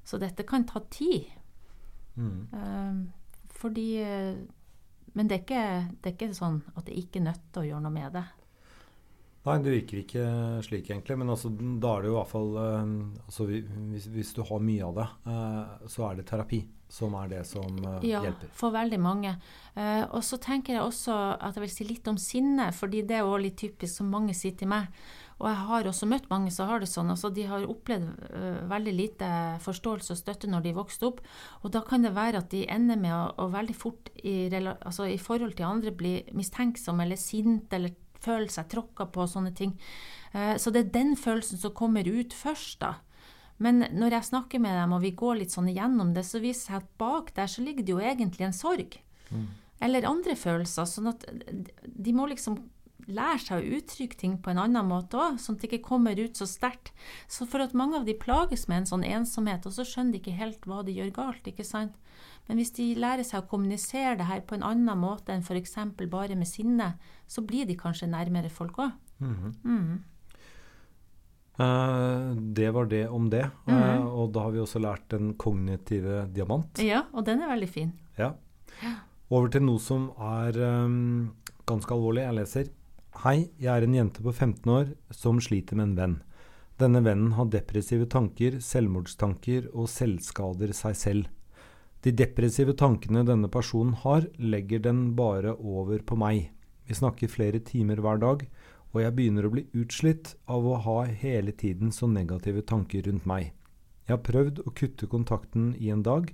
Så 0.06 0.20
dette 0.22 0.46
kan 0.48 0.64
ta 0.70 0.80
tid. 0.94 1.34
Mm. 2.16 2.48
Uh, 2.54 3.52
fordi 3.56 3.90
Men 5.16 5.30
det 5.30 5.36
er, 5.36 5.42
ikke, 5.44 5.66
det 6.02 6.10
er, 6.10 6.16
ikke, 6.16 6.36
sånn 6.36 6.58
at 6.76 6.88
det 6.90 6.98
ikke 7.00 7.22
er 7.22 7.30
nødt 7.30 7.46
til 7.54 7.62
å 7.62 7.70
gjøre 7.70 7.86
noe 7.86 7.96
med 7.96 8.18
det. 8.18 8.26
Nei, 9.46 9.56
det 9.62 9.74
virker 9.76 10.00
ikke 10.02 10.24
slik, 10.66 10.90
egentlig. 10.90 11.16
Men 11.22 11.32
altså, 11.32 11.52
da 11.54 11.92
er 11.94 12.04
det 12.04 12.10
jo 12.10 12.16
i 12.16 12.18
hvert 12.18 12.32
fall 12.32 12.56
uh, 12.58 12.80
altså, 13.28 13.46
hvis, 13.48 14.08
hvis, 14.12 14.34
du 14.36 14.42
har 14.44 14.64
mye 14.64 14.88
av 14.88 14.98
det, 14.98 15.06
uh, 15.30 15.86
så 15.92 16.08
er 16.10 16.20
det 16.20 16.26
terapi 16.32 16.64
som 16.92 17.16
er 17.18 17.30
det 17.32 17.44
som 17.48 17.78
uh, 17.86 18.00
ja, 18.06 18.24
hjelper. 18.26 18.50
Ja, 18.50 18.58
for 18.58 18.76
veldig 18.76 19.00
mange. 19.02 19.36
og 19.76 20.22
så 20.24 20.38
tenker 20.40 20.76
jeg 20.76 20.84
også 20.84 21.16
at 21.34 21.58
jeg 21.58 21.66
vil 21.66 21.74
si 21.74 21.88
litt 21.88 22.08
om 22.08 22.18
sinne, 22.22 22.70
fordi 22.76 23.02
det 23.08 23.20
er 23.20 23.28
også 23.28 23.44
litt 23.44 23.58
typisk 23.60 24.02
som 24.02 24.12
mange 24.12 24.36
sier 24.38 24.56
til 24.58 24.72
meg. 24.72 24.92
Og 25.36 25.50
jeg 25.50 25.64
har 25.68 25.88
også 25.90 26.08
møtt 26.08 26.30
mange 26.32 26.52
som 26.54 26.70
har 26.70 26.80
det 26.80 26.88
sånn. 26.88 27.12
altså 27.12 27.30
De 27.34 27.44
har 27.50 27.66
opplevd 27.68 28.08
uh, 28.32 28.62
veldig 28.72 28.94
lite 28.96 29.30
forståelse 29.66 30.16
og 30.16 30.20
støtte 30.22 30.50
når 30.52 30.64
de 30.64 30.76
vokste 30.78 31.10
opp. 31.10 31.20
Og 31.64 31.74
da 31.76 31.82
kan 31.84 32.06
det 32.06 32.14
være 32.16 32.40
at 32.44 32.52
de 32.54 32.64
ender 32.72 33.00
med 33.00 33.12
å, 33.12 33.26
å 33.44 33.50
veldig 33.52 33.76
fort 33.76 34.12
i, 34.24 34.48
altså 34.56 35.10
i, 35.12 35.20
forhold 35.20 35.58
til 35.58 35.68
andre 35.68 35.92
bli 35.96 36.18
mistenksomme 36.36 37.04
eller 37.04 37.20
sinte 37.20 37.76
eller 37.76 37.98
føle 38.26 38.48
seg 38.50 38.70
tråkka 38.72 39.10
på 39.12 39.26
og 39.26 39.34
sånne 39.34 39.52
ting. 39.58 39.76
Uh, 40.32 40.56
så 40.62 40.72
det 40.72 40.86
er 40.86 40.96
den 40.96 41.18
følelsen 41.20 41.60
som 41.60 41.76
kommer 41.76 42.08
ut 42.08 42.36
først, 42.36 42.80
da. 42.86 42.96
Men 43.60 43.86
når 43.96 44.18
jeg 44.18 44.30
snakker 44.32 44.60
med 44.60 44.76
dem 44.76 44.96
og 44.96 45.04
vi 45.04 45.14
går 45.16 45.40
litt 45.40 45.54
sånn 45.54 45.70
igjennom 45.72 46.12
det, 46.16 46.26
så 46.28 46.42
viser 46.44 46.60
det 46.60 46.66
seg 46.66 46.80
at 46.82 46.96
bak 47.00 47.36
der 47.36 47.52
så 47.52 47.64
ligger 47.64 47.86
det 47.88 47.94
jo 47.94 48.02
egentlig 48.04 48.48
en 48.48 48.56
sorg. 48.56 48.98
Mm. 49.32 49.46
Eller 49.86 50.08
andre 50.08 50.36
følelser. 50.40 50.88
Sånn 50.90 51.12
at 51.12 51.24
de 51.86 52.16
må 52.16 52.28
liksom 52.32 52.58
lære 53.08 53.40
seg 53.42 53.62
å 53.62 53.78
uttrykke 53.78 54.18
ting 54.18 54.38
på 54.42 54.52
en 54.52 54.62
annen 54.62 54.88
måte 54.88 55.20
òg, 55.20 55.38
sånn 55.42 55.58
at 55.58 55.64
det 55.64 55.70
ikke 55.70 55.90
kommer 55.90 56.20
ut 56.20 56.38
så 56.38 56.48
sterkt. 56.50 56.92
Så 57.28 57.48
for 57.50 57.64
at 57.64 57.76
mange 57.78 58.00
av 58.00 58.08
de 58.08 58.16
plages 58.18 58.68
med 58.68 58.84
en 58.84 58.90
sånn 58.90 59.06
ensomhet, 59.08 59.66
og 59.68 59.76
så 59.76 59.86
skjønner 59.88 60.16
de 60.16 60.22
ikke 60.24 60.40
helt 60.40 60.66
hva 60.70 60.82
de 60.86 60.96
gjør 60.96 61.14
galt. 61.16 61.48
ikke 61.48 61.68
sant? 61.68 61.96
Men 62.48 62.60
hvis 62.62 62.74
de 62.78 62.88
lærer 62.98 63.26
seg 63.26 63.42
å 63.42 63.50
kommunisere 63.50 64.18
det 64.20 64.28
her 64.30 64.44
på 64.46 64.58
en 64.58 64.66
annen 64.66 65.00
måte 65.00 65.34
enn 65.34 65.46
f.eks. 65.46 65.78
bare 66.12 66.38
med 66.38 66.50
sinne, 66.50 66.94
så 67.28 67.42
blir 67.42 67.66
de 67.66 67.78
kanskje 67.78 68.10
nærmere 68.12 68.50
folk 68.50 68.78
òg. 68.78 68.92
Mm 69.20 69.36
-hmm. 69.36 69.54
mm. 69.64 70.04
uh, 71.60 72.36
det 72.54 72.72
var 72.72 72.86
det 72.86 73.08
om 73.10 73.30
det. 73.30 73.50
Mm 73.66 73.76
-hmm. 73.76 74.00
uh, 74.00 74.06
og 74.20 74.34
da 74.34 74.40
har 74.40 74.52
vi 74.52 74.60
også 74.60 74.80
lært 74.80 75.10
den 75.10 75.34
kognitive 75.34 76.28
diamant. 76.34 76.80
Ja, 76.80 77.04
og 77.14 77.26
den 77.26 77.42
er 77.42 77.48
veldig 77.48 77.70
fin. 77.70 77.94
Ja. 78.18 78.32
Over 79.30 79.48
til 79.48 79.64
noe 79.64 79.80
som 79.80 80.12
er 80.20 80.84
um, 80.86 81.34
ganske 81.66 81.94
alvorlig. 81.94 82.22
Jeg 82.22 82.34
leser 82.34 82.66
Hei, 83.24 83.48
jeg 83.56 83.72
er 83.72 83.86
en 83.86 83.94
jente 83.96 84.20
på 84.20 84.32
15 84.34 84.68
år 84.70 84.90
som 85.16 85.38
sliter 85.40 85.78
med 85.80 85.86
en 85.86 85.94
venn. 85.96 86.16
Denne 86.76 87.00
vennen 87.00 87.32
har 87.38 87.48
depressive 87.48 88.10
tanker, 88.12 88.58
selvmordstanker 88.60 89.70
og 89.72 89.88
selvskader 89.88 90.74
seg 90.76 90.98
selv. 91.00 91.30
De 92.04 92.12
depressive 92.12 92.76
tankene 92.76 93.24
denne 93.26 93.48
personen 93.50 93.96
har, 94.02 94.28
legger 94.36 94.84
den 94.84 95.00
bare 95.16 95.54
over 95.56 96.04
på 96.04 96.18
meg. 96.20 96.50
Vi 96.84 96.98
snakker 97.00 97.32
flere 97.32 97.64
timer 97.64 98.04
hver 98.04 98.20
dag, 98.20 98.44
og 98.92 99.00
jeg 99.02 99.16
begynner 99.16 99.48
å 99.48 99.54
bli 99.56 99.64
utslitt 99.72 100.34
av 100.52 100.68
å 100.68 100.76
ha 100.84 100.98
hele 101.08 101.56
tiden 101.56 101.96
så 101.96 102.12
negative 102.12 102.66
tanker 102.68 103.08
rundt 103.08 103.26
meg. 103.32 103.54
Jeg 104.06 104.18
har 104.18 104.26
prøvd 104.28 104.60
å 104.68 104.76
kutte 104.76 105.08
kontakten 105.08 105.72
i 105.80 105.88
en 105.96 106.04
dag, 106.04 106.28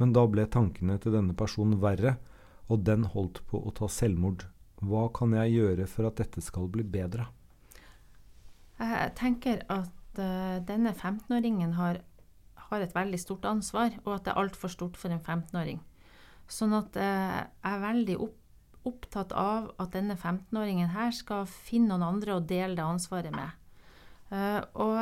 men 0.00 0.16
da 0.16 0.24
ble 0.24 0.48
tankene 0.48 0.96
til 0.96 1.12
denne 1.12 1.36
personen 1.36 1.76
verre, 1.84 2.16
og 2.72 2.88
den 2.88 3.04
holdt 3.12 3.44
på 3.52 3.60
å 3.60 3.76
ta 3.76 3.92
selvmord. 3.92 4.48
Hva 4.82 5.06
kan 5.14 5.34
jeg 5.36 5.54
gjøre 5.56 5.86
for 5.90 6.08
at 6.08 6.18
dette 6.18 6.42
skal 6.42 6.66
bli 6.72 6.84
bedre? 6.86 7.28
Jeg 8.82 9.12
tenker 9.18 9.62
at 9.70 10.18
uh, 10.18 10.58
denne 10.66 10.90
15-åringen 10.90 11.76
har, 11.78 12.00
har, 12.68 12.82
et 12.82 12.94
veldig 12.94 13.20
stort 13.20 13.46
ansvar, 13.46 13.94
og 14.04 14.16
at 14.16 14.26
det 14.26 14.32
er 14.32 14.42
altfor 14.42 14.72
stort 14.72 14.98
for 14.98 15.14
en 15.14 15.22
15-åring. 15.22 15.78
Sånn 16.50 16.74
at 16.74 16.98
uh, 16.98 17.38
jeg 17.46 17.70
er 17.70 17.84
veldig 17.86 18.18
opp, 18.26 18.38
opptatt 18.88 19.30
av 19.38 19.70
at 19.78 19.94
denne 19.94 20.16
15-åringen 20.18 20.90
her 20.96 21.14
skal 21.14 21.46
finne 21.46 21.92
noen 21.92 22.16
andre 22.16 22.40
å 22.40 22.42
dele 22.42 22.74
det 22.74 22.86
ansvaret 22.86 23.30
med. 23.34 23.54
Uh, 24.32 24.60
og 24.82 24.98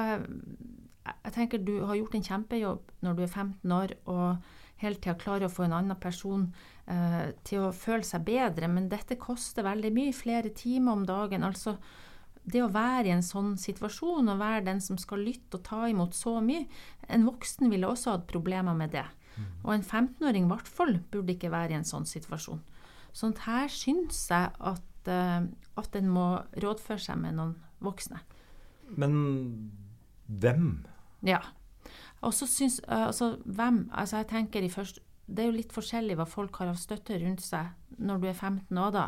jeg 1.10 1.32
tenker 1.32 1.62
du 1.64 1.78
har 1.88 1.96
gjort 1.96 2.16
en 2.18 2.26
kjempejobb 2.26 2.90
når 3.06 3.16
du 3.16 3.22
er 3.24 3.32
15 3.32 3.72
år 3.72 3.94
og 4.10 4.50
hele 4.80 4.96
tida 4.96 5.16
klarer 5.20 5.48
å 5.48 5.52
få 5.52 5.66
en 5.66 5.76
annen 5.76 5.98
person 6.00 6.46
eh, 6.86 7.32
til 7.46 7.66
å 7.66 7.74
føle 7.76 8.06
seg 8.06 8.24
bedre. 8.26 8.68
Men 8.72 8.88
dette 8.92 9.18
koster 9.20 9.66
veldig 9.66 9.92
mye, 9.94 10.16
flere 10.16 10.52
timer 10.56 10.98
om 10.98 11.06
dagen. 11.08 11.44
Altså 11.46 11.76
det 12.50 12.62
å 12.64 12.72
være 12.72 13.10
i 13.10 13.14
en 13.14 13.24
sånn 13.24 13.54
situasjon 13.60 14.32
og 14.32 14.40
være 14.40 14.66
den 14.70 14.80
som 14.82 14.98
skal 15.00 15.22
lytte 15.26 15.58
og 15.58 15.64
ta 15.66 15.84
imot 15.90 16.16
så 16.16 16.38
mye 16.40 16.64
En 17.12 17.26
voksen 17.26 17.68
ville 17.68 17.88
også 17.88 18.14
hatt 18.14 18.28
problemer 18.30 18.76
med 18.76 18.94
det. 18.94 19.04
Mm. 19.36 19.46
Og 19.64 19.72
en 19.74 19.84
15-åring 19.84 20.46
i 20.46 20.50
hvert 20.52 20.68
fall 20.70 20.94
burde 21.10 21.34
ikke 21.34 21.50
være 21.52 21.74
i 21.74 21.78
en 21.80 21.88
sånn 21.88 22.06
situasjon. 22.08 22.60
Sånn 23.12 23.34
at 23.34 23.44
her 23.48 23.72
syns 23.74 24.22
jeg 24.30 24.52
at, 24.54 25.10
uh, 25.10 25.42
at 25.80 25.98
en 25.98 26.12
må 26.14 26.26
rådføre 26.62 27.02
seg 27.02 27.18
med 27.18 27.34
noen 27.38 27.56
voksne. 27.82 28.22
Men 28.94 29.16
hvem? 30.30 30.68
Ja. 31.26 31.40
Og 32.26 32.34
så 32.36 32.48
syns 32.48 32.80
uh, 32.88 33.06
Altså, 33.06 33.36
hvem? 33.44 33.88
Altså, 33.92 34.20
jeg 34.20 34.30
tenker 34.34 34.64
i 34.64 34.72
først 34.72 35.00
det 35.30 35.44
er 35.44 35.50
jo 35.50 35.58
litt 35.60 35.74
forskjellig 35.74 36.16
hva 36.18 36.26
folk 36.26 36.56
har 36.58 36.72
av 36.72 36.78
støtte 36.80 37.14
rundt 37.22 37.42
seg 37.44 37.98
når 38.02 38.22
du 38.22 38.24
er 38.30 38.34
15 38.34 38.80
år 38.82 38.94
da. 38.96 39.04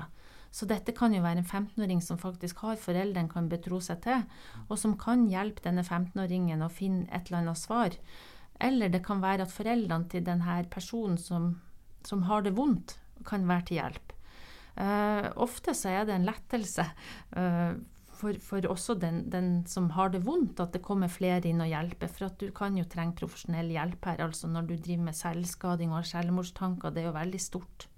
Så 0.53 0.69
dette 0.69 0.93
kan 0.95 1.15
jo 1.17 1.23
være 1.25 1.41
en 1.41 1.49
15-åring 1.49 2.03
som 2.05 2.21
faktisk 2.21 2.61
har 2.63 2.81
foreldrene 2.81 3.33
kan 3.33 3.49
betro 3.51 3.81
seg 3.83 4.03
til, 4.05 4.27
og 4.69 4.77
som 4.79 4.99
kan 5.01 5.25
hjelpe 5.31 5.65
denne 5.65 5.83
15-åringen 5.83 6.63
å 6.63 6.71
finne 6.71 7.09
et 7.09 7.31
eller 7.31 7.41
annet 7.41 7.59
svar. 7.59 7.97
Eller 8.63 8.93
det 8.93 9.01
kan 9.07 9.23
være 9.25 9.47
at 9.47 9.55
foreldrene 9.55 10.11
til 10.13 10.27
denne 10.27 10.59
personen 10.71 11.17
som, 11.19 11.55
som 12.07 12.27
har 12.29 12.45
det 12.45 12.55
vondt, 12.59 12.99
kan 13.27 13.49
være 13.49 13.67
til 13.71 13.81
hjelp. 13.81 14.13
Uh, 14.77 15.27
ofte 15.41 15.75
så 15.77 15.91
er 15.93 16.07
det 16.09 16.15
en 16.17 16.29
lettelse 16.29 16.85
uh, 17.37 17.73
for, 18.23 18.39
for 18.39 18.67
også 18.71 18.95
den, 19.03 19.25
den, 19.31 19.51
som 19.67 19.91
har 19.97 20.13
det 20.15 20.23
vondt, 20.27 20.61
at 20.63 20.75
det 20.77 20.85
kommer 20.87 21.11
flere 21.11 21.43
inn 21.51 21.63
og 21.63 21.71
hjelper. 21.71 22.11
For 22.11 22.29
at 22.29 22.39
du 22.39 22.53
kan 22.55 22.77
jo 22.79 22.87
trenge 22.89 23.19
profesjonell 23.19 23.73
hjelp 23.75 24.07
her. 24.07 24.23
altså 24.29 24.51
Når 24.51 24.69
du 24.69 24.77
driver 24.77 25.09
med 25.09 25.19
selvskading 25.19 25.91
og 25.91 26.01
har 26.01 26.11
selvmordstanker, 26.13 26.95
det 26.95 27.03
er 27.03 27.11
jo 27.11 27.17
veldig 27.17 27.41
stort. 27.43 27.89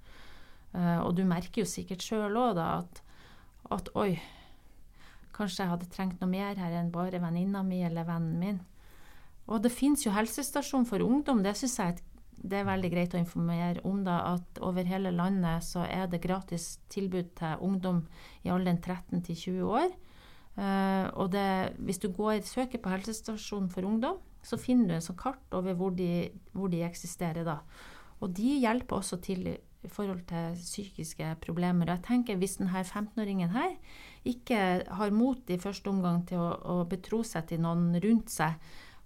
Uh, 0.75 1.05
og 1.05 1.13
du 1.19 1.23
merker 1.29 1.63
jo 1.63 1.71
sikkert 1.71 2.03
sjøl 2.03 2.35
òg 2.35 2.57
da 2.57 2.71
at, 2.81 3.03
at 3.77 3.91
oi, 4.01 4.17
kanskje 5.37 5.63
jeg 5.63 5.71
hadde 5.71 5.91
trengt 5.93 6.23
noe 6.23 6.33
mer 6.33 6.59
her 6.59 6.73
enn 6.81 6.91
bare 6.95 7.21
venninna 7.23 7.63
mi 7.67 7.85
eller 7.87 8.09
vennen 8.09 8.41
min. 8.41 8.59
Og 9.45 9.61
det 9.63 9.71
fins 9.75 10.03
jo 10.07 10.15
helsestasjon 10.15 10.89
for 10.89 11.05
ungdom. 11.05 11.45
Det 11.45 11.53
syns 11.61 11.79
jeg 11.79 12.03
det 12.45 12.59
er 12.59 12.67
veldig 12.67 12.91
greit 12.93 13.15
å 13.15 13.21
informere 13.21 13.85
om 13.89 14.03
da, 14.05 14.19
at 14.35 14.59
over 14.65 14.85
hele 14.89 15.13
landet 15.15 15.65
så 15.65 15.85
er 15.87 16.09
det 16.11 16.23
gratis 16.25 16.79
tilbud 16.93 17.31
til 17.39 17.63
ungdom 17.65 18.03
i 18.45 18.51
alderen 18.53 18.81
13 18.83 19.23
til 19.29 19.39
20 19.63 19.71
år. 19.79 19.95
Uh, 20.55 21.11
og 21.19 21.33
det, 21.35 21.75
hvis 21.83 21.99
du 21.99 22.09
går, 22.15 22.45
søker 22.47 22.79
på 22.79 22.93
helsestasjonen 22.93 23.71
for 23.73 23.87
ungdom, 23.89 24.21
så 24.45 24.59
finner 24.61 24.89
du 24.89 24.97
en 24.99 25.05
sånn 25.05 25.19
kart 25.19 25.57
over 25.57 25.75
hvor 25.79 25.95
de, 25.97 26.29
hvor 26.53 26.71
de, 26.71 26.85
eksisterer. 26.87 27.47
da. 27.47 27.61
Og 28.23 28.35
de 28.37 28.59
hjelper 28.63 29.01
også 29.01 29.19
til 29.25 29.49
i 29.85 29.91
forhold 29.93 30.23
til 30.29 30.57
psykiske 30.57 31.35
problemer. 31.45 31.89
Og 31.89 31.99
jeg 31.99 32.05
tenker 32.07 32.37
Hvis 32.37 32.57
denne 32.57 32.85
15-åringen 32.85 33.53
her 33.53 33.77
ikke 34.25 34.85
har 34.89 35.11
mot 35.11 35.51
i 35.51 35.59
første 35.61 35.91
omgang 35.91 36.25
til 36.29 36.41
å, 36.41 36.51
å, 36.57 36.77
betro 36.89 37.23
seg 37.23 37.51
til 37.51 37.61
noen 37.61 37.93
rundt 38.01 38.33
seg 38.33 38.57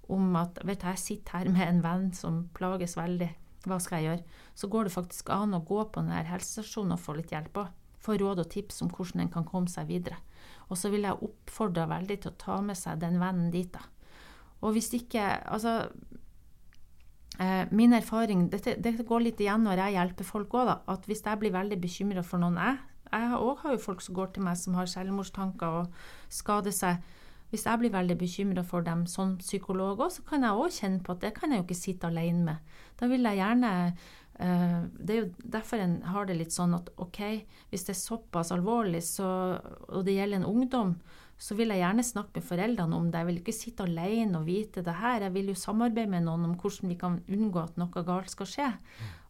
om 0.09 0.37
at 0.41 0.61
vet 0.65 0.81
du, 0.81 0.87
jeg 0.87 0.99
sitter 1.03 1.39
her 1.39 1.51
med 1.53 1.67
en 1.67 1.83
venn 1.85 2.07
som 2.17 2.47
plages 2.57 2.97
veldig, 2.97 3.29
hva 3.69 3.77
skal 3.83 3.99
jeg 3.99 4.07
gjøre? 4.07 4.39
Så 4.55 4.71
går 4.73 4.87
det 4.87 4.95
faktisk 4.95 5.33
an 5.35 5.57
å 5.59 5.65
gå 5.67 5.83
på 5.85 6.01
denne 6.01 6.23
helsestasjonen 6.31 6.95
og 6.95 7.03
få 7.03 7.19
litt 7.19 7.35
hjelp 7.35 7.65
òg. 7.65 7.75
få 7.99 8.15
råd 8.15 8.39
og 8.39 8.49
tips 8.49 8.83
om 8.83 8.89
hvordan 8.89 9.21
en 9.21 9.33
kan 9.33 9.45
komme 9.45 9.69
seg 9.69 9.89
videre. 9.91 10.17
Og 10.69 10.77
så 10.77 10.91
vil 10.93 11.07
jeg 11.07 11.25
oppfordre 11.25 11.89
veldig 11.89 12.19
til 12.23 12.33
å 12.33 12.39
ta 12.41 12.59
med 12.65 12.79
seg 12.79 13.01
den 13.03 13.19
vennen 13.21 13.51
dit, 13.55 13.71
da. 13.73 13.85
Og 14.59 14.75
hvis 14.75 14.91
ikke 14.97 15.23
Altså 15.55 15.73
eh, 17.39 17.69
Min 17.71 17.95
erfaring 17.95 18.49
dette, 18.51 18.75
dette, 18.83 19.07
går 19.07 19.23
litt 19.23 19.43
igjen 19.43 19.63
når 19.63 19.85
jeg 19.85 19.97
hjelper 19.99 20.27
folk 20.27 20.57
òg, 20.59 20.73
da. 20.73 20.77
At 20.95 21.07
hvis 21.09 21.23
jeg 21.25 21.41
blir 21.41 21.55
veldig 21.55 21.79
bekymra 21.81 22.25
for 22.27 22.43
noen 22.43 22.59
Jeg, 22.59 22.81
jeg 23.13 23.39
òg 23.39 23.63
har 23.63 23.77
jo 23.77 23.85
folk 23.87 24.03
som 24.05 24.19
går 24.19 24.35
til 24.35 24.45
meg 24.45 24.59
som 24.61 24.77
har 24.77 24.91
selvmordstanker 24.91 25.79
og 25.83 26.03
skader 26.29 26.75
seg. 26.75 26.99
Hvis 27.49 27.65
jeg 27.65 27.81
blir 27.81 27.93
veldig 27.95 28.17
bekymra 28.21 28.65
for 28.67 28.85
dem 28.85 29.07
som 29.09 29.37
psykolog 29.41 30.03
òg, 30.05 30.11
så 30.13 30.25
kan 30.29 30.45
jeg 30.45 30.57
òg 30.57 30.75
kjenne 30.75 31.05
på 31.05 31.15
at 31.15 31.23
det 31.25 31.35
kan 31.37 31.53
jeg 31.53 31.63
jo 31.63 31.67
ikke 31.67 31.79
sitte 31.79 32.11
alene 32.11 32.43
med. 32.51 32.75
Da 33.01 33.09
vil 33.09 33.25
jeg 33.25 33.41
gjerne 33.41 33.71
uh, 33.89 34.81
Det 34.93 35.15
er 35.15 35.23
jo 35.23 35.31
derfor 35.57 35.81
en 35.81 35.97
har 36.13 36.29
det 36.29 36.37
litt 36.37 36.53
sånn 36.53 36.77
at 36.77 36.91
OK, 37.01 37.23
hvis 37.71 37.89
det 37.89 37.95
er 37.95 38.03
såpass 38.03 38.53
alvorlig, 38.53 39.01
så, 39.07 39.31
og 39.89 40.05
det 40.05 40.19
gjelder 40.19 40.43
en 40.43 40.51
ungdom, 40.51 40.93
så 41.39 41.55
vil 41.55 41.71
jeg 41.71 41.85
gjerne 41.85 42.05
snakke 42.05 42.41
med 42.41 42.47
foreldrene 42.49 42.97
om 42.99 43.09
det. 43.09 43.21
Jeg 43.23 43.29
vil 43.29 43.41
ikke 43.41 43.55
sitte 43.55 43.85
alene 43.87 44.41
og 44.41 44.49
vite 44.49 44.83
det 44.85 44.97
her. 44.99 45.23
Jeg 45.23 45.35
vil 45.37 45.53
jo 45.53 45.59
samarbeide 45.59 46.11
med 46.11 46.27
noen 46.27 46.49
om 46.49 46.57
hvordan 46.59 46.91
vi 46.91 46.97
kan 46.99 47.21
unngå 47.31 47.63
at 47.63 47.79
noe 47.79 48.03
galt 48.05 48.33
skal 48.33 48.51
skje. 48.51 48.73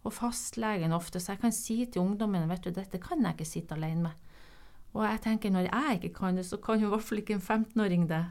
Og 0.08 0.14
fastlegen 0.16 0.96
ofte. 0.96 1.20
Så 1.20 1.34
jeg 1.34 1.42
kan 1.42 1.52
si 1.52 1.82
til 1.84 2.06
ungdommen 2.06 2.48
vet 2.48 2.64
du, 2.64 2.72
dette 2.72 3.00
kan 3.02 3.20
jeg 3.20 3.37
ikke 3.37 3.50
sitte 3.50 3.76
alene 3.76 4.08
med. 4.08 4.27
Og 4.97 5.04
jeg 5.04 5.21
tenker 5.25 5.52
når 5.52 5.68
jeg 5.68 5.99
ikke 5.99 6.14
kan 6.16 6.38
det, 6.38 6.47
så 6.49 6.59
kan 6.62 6.80
jo 6.80 6.88
i 6.88 6.92
hvert 6.95 7.04
fall 7.04 7.23
ikke 7.23 7.37
en 7.37 7.45
15-åring 7.45 8.09
det. 8.11 8.25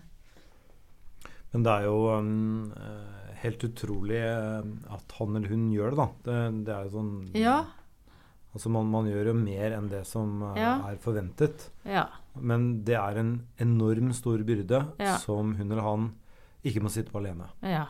Men 1.53 1.63
det 1.63 1.73
er 1.73 1.87
jo 1.87 1.97
um, 2.11 2.73
helt 3.41 3.65
utrolig 3.67 4.21
um, 4.25 4.77
at 4.93 5.17
han 5.19 5.37
eller 5.37 5.53
hun 5.53 5.67
gjør 5.73 5.93
det, 5.93 5.99
da. 5.99 6.07
Det, 6.27 6.37
det 6.67 6.75
er 6.75 6.87
jo 6.87 6.95
sånn 6.97 7.11
Ja. 7.37 7.57
Altså 8.57 8.71
man, 8.73 8.87
man, 8.89 9.05
gjør 9.05 9.29
jo 9.29 9.33
mer 9.37 9.75
enn 9.77 9.89
det 9.91 10.01
som 10.09 10.41
uh, 10.41 10.55
Ja. 10.57 10.77
er 10.89 10.97
forventet. 11.03 11.69
Ja. 11.85 12.07
Men 12.37 12.83
det 12.87 12.97
er 12.97 13.19
en 13.21 13.33
enorm 13.61 14.11
stor 14.17 14.41
byrde 14.45 14.83
som 15.23 15.55
hun 15.57 15.69
eller 15.71 15.85
han 15.85 16.09
ikke 16.65 16.81
må 16.81 16.89
sitte 16.91 17.13
på 17.13 17.19
alene. 17.21 17.49
Ja. 17.61 17.85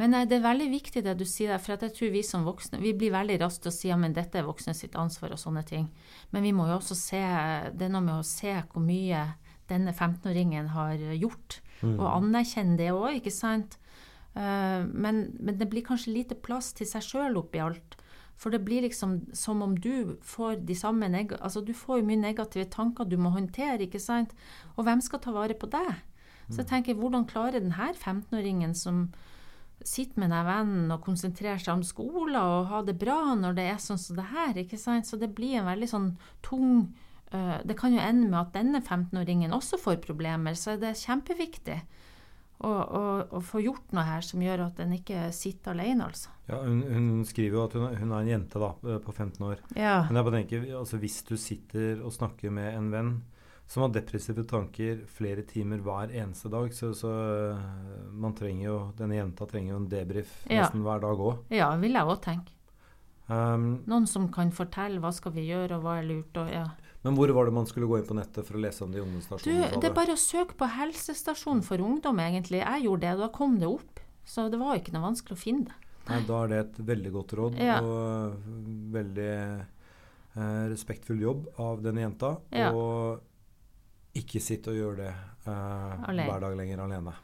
Men 0.00 0.14
eh, 0.16 0.26
det 0.28 0.38
er 0.38 0.46
veldig 0.46 0.68
viktig 0.72 1.02
det 1.06 1.14
du 1.20 1.24
sier 1.28 1.54
der, 1.54 1.62
for 1.62 1.76
at 1.76 1.84
jeg 1.86 1.94
tror 1.96 2.14
vi 2.14 2.22
som 2.26 2.46
voksne 2.46 2.80
vi 2.82 2.94
blir 2.98 3.14
veldig 3.14 3.38
raske 3.44 3.66
til 3.66 3.72
å 3.72 3.76
si 3.76 3.90
ja, 3.92 3.98
men 4.00 4.16
dette 4.16 4.40
er 4.40 4.48
voksne 4.48 4.74
sitt 4.76 4.98
ansvar 4.98 5.34
og 5.34 5.40
sånne 5.40 5.64
ting. 5.68 5.88
Men 6.34 6.46
vi 6.46 6.54
må 6.56 6.68
jo 6.68 6.78
også 6.78 6.98
se 6.98 7.22
Det 7.74 7.86
er 7.86 7.92
noe 7.94 8.04
med 8.04 8.18
å 8.18 8.26
se 8.26 8.56
hvor 8.72 8.84
mye 8.84 9.26
denne 9.68 9.92
15-åringen 9.92 10.70
har 10.72 10.96
gjort, 11.20 11.58
og 11.84 12.06
anerkjenne 12.08 12.78
det 12.78 12.86
òg, 12.88 13.18
ikke 13.18 13.32
sant? 13.34 13.76
Eh, 14.32 14.82
men, 14.88 15.26
men 15.36 15.58
det 15.60 15.68
blir 15.68 15.84
kanskje 15.84 16.14
lite 16.14 16.38
plass 16.40 16.72
til 16.76 16.88
seg 16.88 17.04
sjøl 17.04 17.36
oppi 17.40 17.60
alt. 17.60 17.98
For 18.38 18.54
det 18.54 18.62
blir 18.64 18.84
liksom 18.86 19.18
som 19.34 19.62
om 19.66 19.74
du 19.76 20.16
får 20.22 20.62
de 20.68 20.76
samme 20.78 21.08
neg 21.10 21.32
altså 21.40 21.60
du 21.66 21.72
får 21.74 22.00
jo 22.00 22.06
mye 22.06 22.20
negative 22.22 22.68
tanker 22.70 23.08
du 23.08 23.16
må 23.18 23.32
håndtere, 23.34 23.82
ikke 23.84 24.00
sant? 24.02 24.34
Og 24.76 24.86
hvem 24.86 25.02
skal 25.04 25.22
ta 25.24 25.34
vare 25.34 25.58
på 25.58 25.70
deg? 25.72 25.90
Så 26.48 26.62
jeg 26.62 26.70
tenker, 26.70 26.96
hvordan 26.98 27.26
klarer 27.28 27.60
denne 27.60 27.90
15-åringen 27.92 28.74
som 28.76 29.08
sitter 29.84 30.18
med 30.20 30.32
den 30.34 30.46
vennen 30.48 30.94
og 30.94 31.04
konsentrerer 31.04 31.60
seg 31.62 31.76
om 31.76 31.84
skolen 31.86 32.38
og 32.40 32.70
ha 32.72 32.80
det 32.86 32.96
bra 32.98 33.20
når 33.38 33.58
det 33.58 33.66
er 33.70 33.82
sånn 33.82 34.00
som 34.00 34.18
det 34.18 34.26
her, 34.32 34.56
ikke 34.64 34.80
sant? 34.80 35.06
Så 35.06 35.20
det 35.20 35.30
blir 35.36 35.60
en 35.60 35.68
veldig 35.68 35.88
sånn 35.90 36.08
tung 36.44 36.88
øh, 37.30 37.58
Det 37.64 37.76
kan 37.78 37.94
jo 37.94 38.02
ende 38.02 38.26
med 38.26 38.40
at 38.40 38.56
denne 38.56 38.82
15-åringen 38.82 39.54
også 39.54 39.78
får 39.80 40.00
problemer, 40.04 40.58
så 40.58 40.76
det 40.80 40.90
er 40.90 41.04
kjempeviktig 41.04 41.78
å, 42.58 42.70
å, 42.70 43.02
å 43.38 43.40
få 43.44 43.62
gjort 43.62 43.94
noe 43.94 44.06
her 44.08 44.24
som 44.26 44.42
gjør 44.42 44.64
at 44.66 44.80
en 44.82 44.96
ikke 44.96 45.28
sitter 45.36 45.76
alene, 45.76 46.08
altså. 46.08 46.32
Ja, 46.48 46.58
hun, 46.64 46.80
hun 46.90 47.26
skriver 47.28 47.60
jo 47.60 47.64
at 47.68 47.76
hun, 47.78 47.86
hun 48.00 48.14
er 48.16 48.24
en 48.24 48.30
jente 48.32 48.62
da, 48.62 48.72
eh, 48.88 48.98
på 49.04 49.14
15 49.14 49.44
år. 49.46 49.62
Ja. 49.78 50.00
Men 50.08 50.18
jeg 50.18 50.26
bare 50.26 50.40
tenker, 50.40 50.64
altså 50.80 50.98
hvis 50.98 51.20
du 51.28 51.36
sitter 51.38 52.02
og 52.02 52.14
snakker 52.16 52.54
med 52.54 52.72
en 52.72 52.88
venn 52.94 53.12
som 53.68 53.82
har 53.84 53.90
depressive 53.92 54.46
tanker 54.48 55.02
flere 55.12 55.42
timer 55.44 55.82
hver 55.84 56.12
eneste 56.16 56.48
dag, 56.48 56.70
så, 56.72 56.94
så 56.96 57.10
øh, 57.12 57.58
man 58.16 58.32
trenger 58.38 58.64
jo, 58.64 58.76
denne 58.96 59.18
jenta 59.18 59.44
trenger 59.50 59.74
jo 59.74 59.80
en 59.82 59.88
debrief 59.92 60.30
Ja. 60.48 60.62
nesten 60.64 60.82
hver 60.86 61.02
dag 61.04 61.20
òg. 61.20 61.42
ja, 61.52 61.68
vil 61.76 61.92
jeg 61.98 62.08
òg 62.14 62.22
tenke. 62.24 62.54
Um, 63.28 63.82
Noen 63.84 64.06
som 64.08 64.30
kan 64.32 64.48
fortelle 64.56 65.02
hva 65.04 65.10
skal 65.12 65.34
vi 65.34 65.42
gjøre, 65.50 65.76
og 65.76 65.82
hva 65.84 65.98
er 66.00 66.06
lurt, 66.08 66.32
og 66.40 66.48
ja. 66.48 66.62
men 67.04 67.14
hvor 67.18 67.28
var 67.36 67.44
det 67.44 67.52
man 67.58 67.66
skulle 67.68 67.84
gå 67.90 67.98
inn 68.00 68.06
på 68.08 68.16
nettet 68.16 68.46
for 68.48 68.56
å 68.56 68.62
lese 68.64 68.86
om 68.86 68.94
de 68.94 69.02
ungdomsstasjonene? 69.04 69.68
Du, 69.74 69.80
det 69.84 69.90
er 69.90 69.96
bare 69.98 70.16
å 70.16 70.22
søke 70.22 70.56
på 70.56 70.70
helsestasjon 70.78 71.60
for 71.66 71.84
ungdom, 71.84 72.22
egentlig. 72.24 72.62
Jeg 72.64 72.86
gjorde 72.86 73.04
det, 73.04 73.12
og 73.18 73.26
da 73.26 73.28
kom 73.36 73.58
det 73.60 73.68
opp. 73.68 74.00
Så 74.24 74.48
det 74.48 74.56
var 74.60 74.80
ikke 74.80 74.96
noe 74.96 75.04
vanskelig 75.10 75.36
å 75.36 75.40
finne 75.44 75.68
det. 75.68 75.76
Nei, 76.08 76.22
da 76.24 76.40
er 76.46 76.48
det 76.54 76.58
et 76.64 76.80
veldig 76.88 77.12
godt 77.12 77.36
råd, 77.36 77.60
Ja. 77.60 77.76
og 77.84 78.32
øh, 78.32 78.48
veldig 78.96 79.28
eh, 79.36 80.64
respektfull 80.72 81.20
jobb 81.20 81.46
av 81.60 81.82
denne 81.84 82.00
jenta. 82.06 82.38
Ja. 82.56 82.72
Og 82.72 83.20
ikke 84.20 84.42
sitte 84.42 84.72
og 84.72 84.78
gjøre 84.78 84.96
det 85.00 85.10
eh, 85.48 86.06
hver 86.18 86.44
dag 86.44 86.56
lenger 86.58 86.84
alene. 86.84 87.14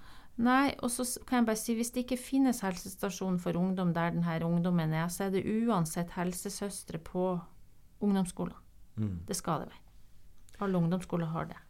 Nei, 0.44 0.72
og 0.82 0.90
så 0.90 1.04
kan 1.28 1.42
jeg 1.42 1.46
bare 1.46 1.60
si 1.60 1.76
hvis 1.78 1.92
det 1.94 2.04
ikke 2.04 2.18
finnes 2.18 2.64
helsestasjon 2.64 3.36
for 3.38 3.54
ungdom 3.58 3.92
der 3.94 4.10
denne 4.16 4.38
ungdommen 4.48 4.92
er, 4.92 5.06
så 5.12 5.28
er 5.28 5.36
det 5.36 5.44
uansett 5.46 6.10
helsesøstre 6.16 6.98
på 6.98 7.36
ungdomsskolen. 8.02 8.56
Mm. 8.96 9.20
Det 9.28 9.36
skal 9.38 9.62
det 9.62 9.70
være. 9.70 9.80
Alle 10.66 10.78
ungdomsskoler 10.78 11.30
har 11.30 11.46
det. 11.50 11.60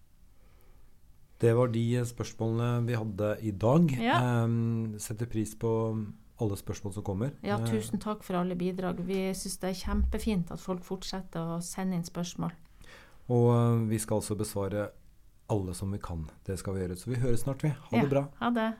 Det 1.41 1.53
var 1.57 1.69
de 1.75 1.85
spørsmålene 2.09 2.87
vi 2.87 2.97
hadde 2.97 3.31
i 3.43 3.51
dag. 3.51 3.91
Ja. 4.01 4.19
Em, 4.45 4.95
setter 5.03 5.29
pris 5.29 5.53
på 5.61 5.71
alle 6.41 6.57
spørsmål 6.57 6.95
som 6.95 7.05
kommer. 7.05 7.33
Ja, 7.43 7.59
Eh, 7.59 7.67
tusen 7.69 8.01
takk 8.01 8.25
for 8.25 8.35
alle 8.35 8.57
bidrag. 8.57 9.01
Vi 9.05 9.35
syns 9.35 9.59
det 9.61 9.71
er 9.71 9.81
kjempefint 9.85 10.51
at 10.51 10.61
folk 10.61 10.83
fortsetter 10.85 11.57
å 11.57 11.63
sende 11.63 11.97
inn 11.97 12.05
spørsmål. 12.05 12.53
og 13.29 13.47
eh, 13.55 13.89
vi 13.89 13.99
skal 13.99 14.17
altså 14.21 14.37
besvare 14.37 14.91
alle 15.53 15.75
som 15.75 15.93
vi 15.93 15.99
kan. 15.99 16.27
Det 16.47 16.59
skal 16.59 16.75
vi 16.75 16.81
gjøre. 16.81 16.97
Så 16.97 17.11
vi 17.11 17.17
høres 17.21 17.41
snart, 17.45 17.63
vi. 17.65 17.69
Ha 17.69 17.97
Ja. 17.97 18.03
det 18.03 18.11
bra. 18.11 18.25
Ha 18.41 18.51
det. 18.51 18.73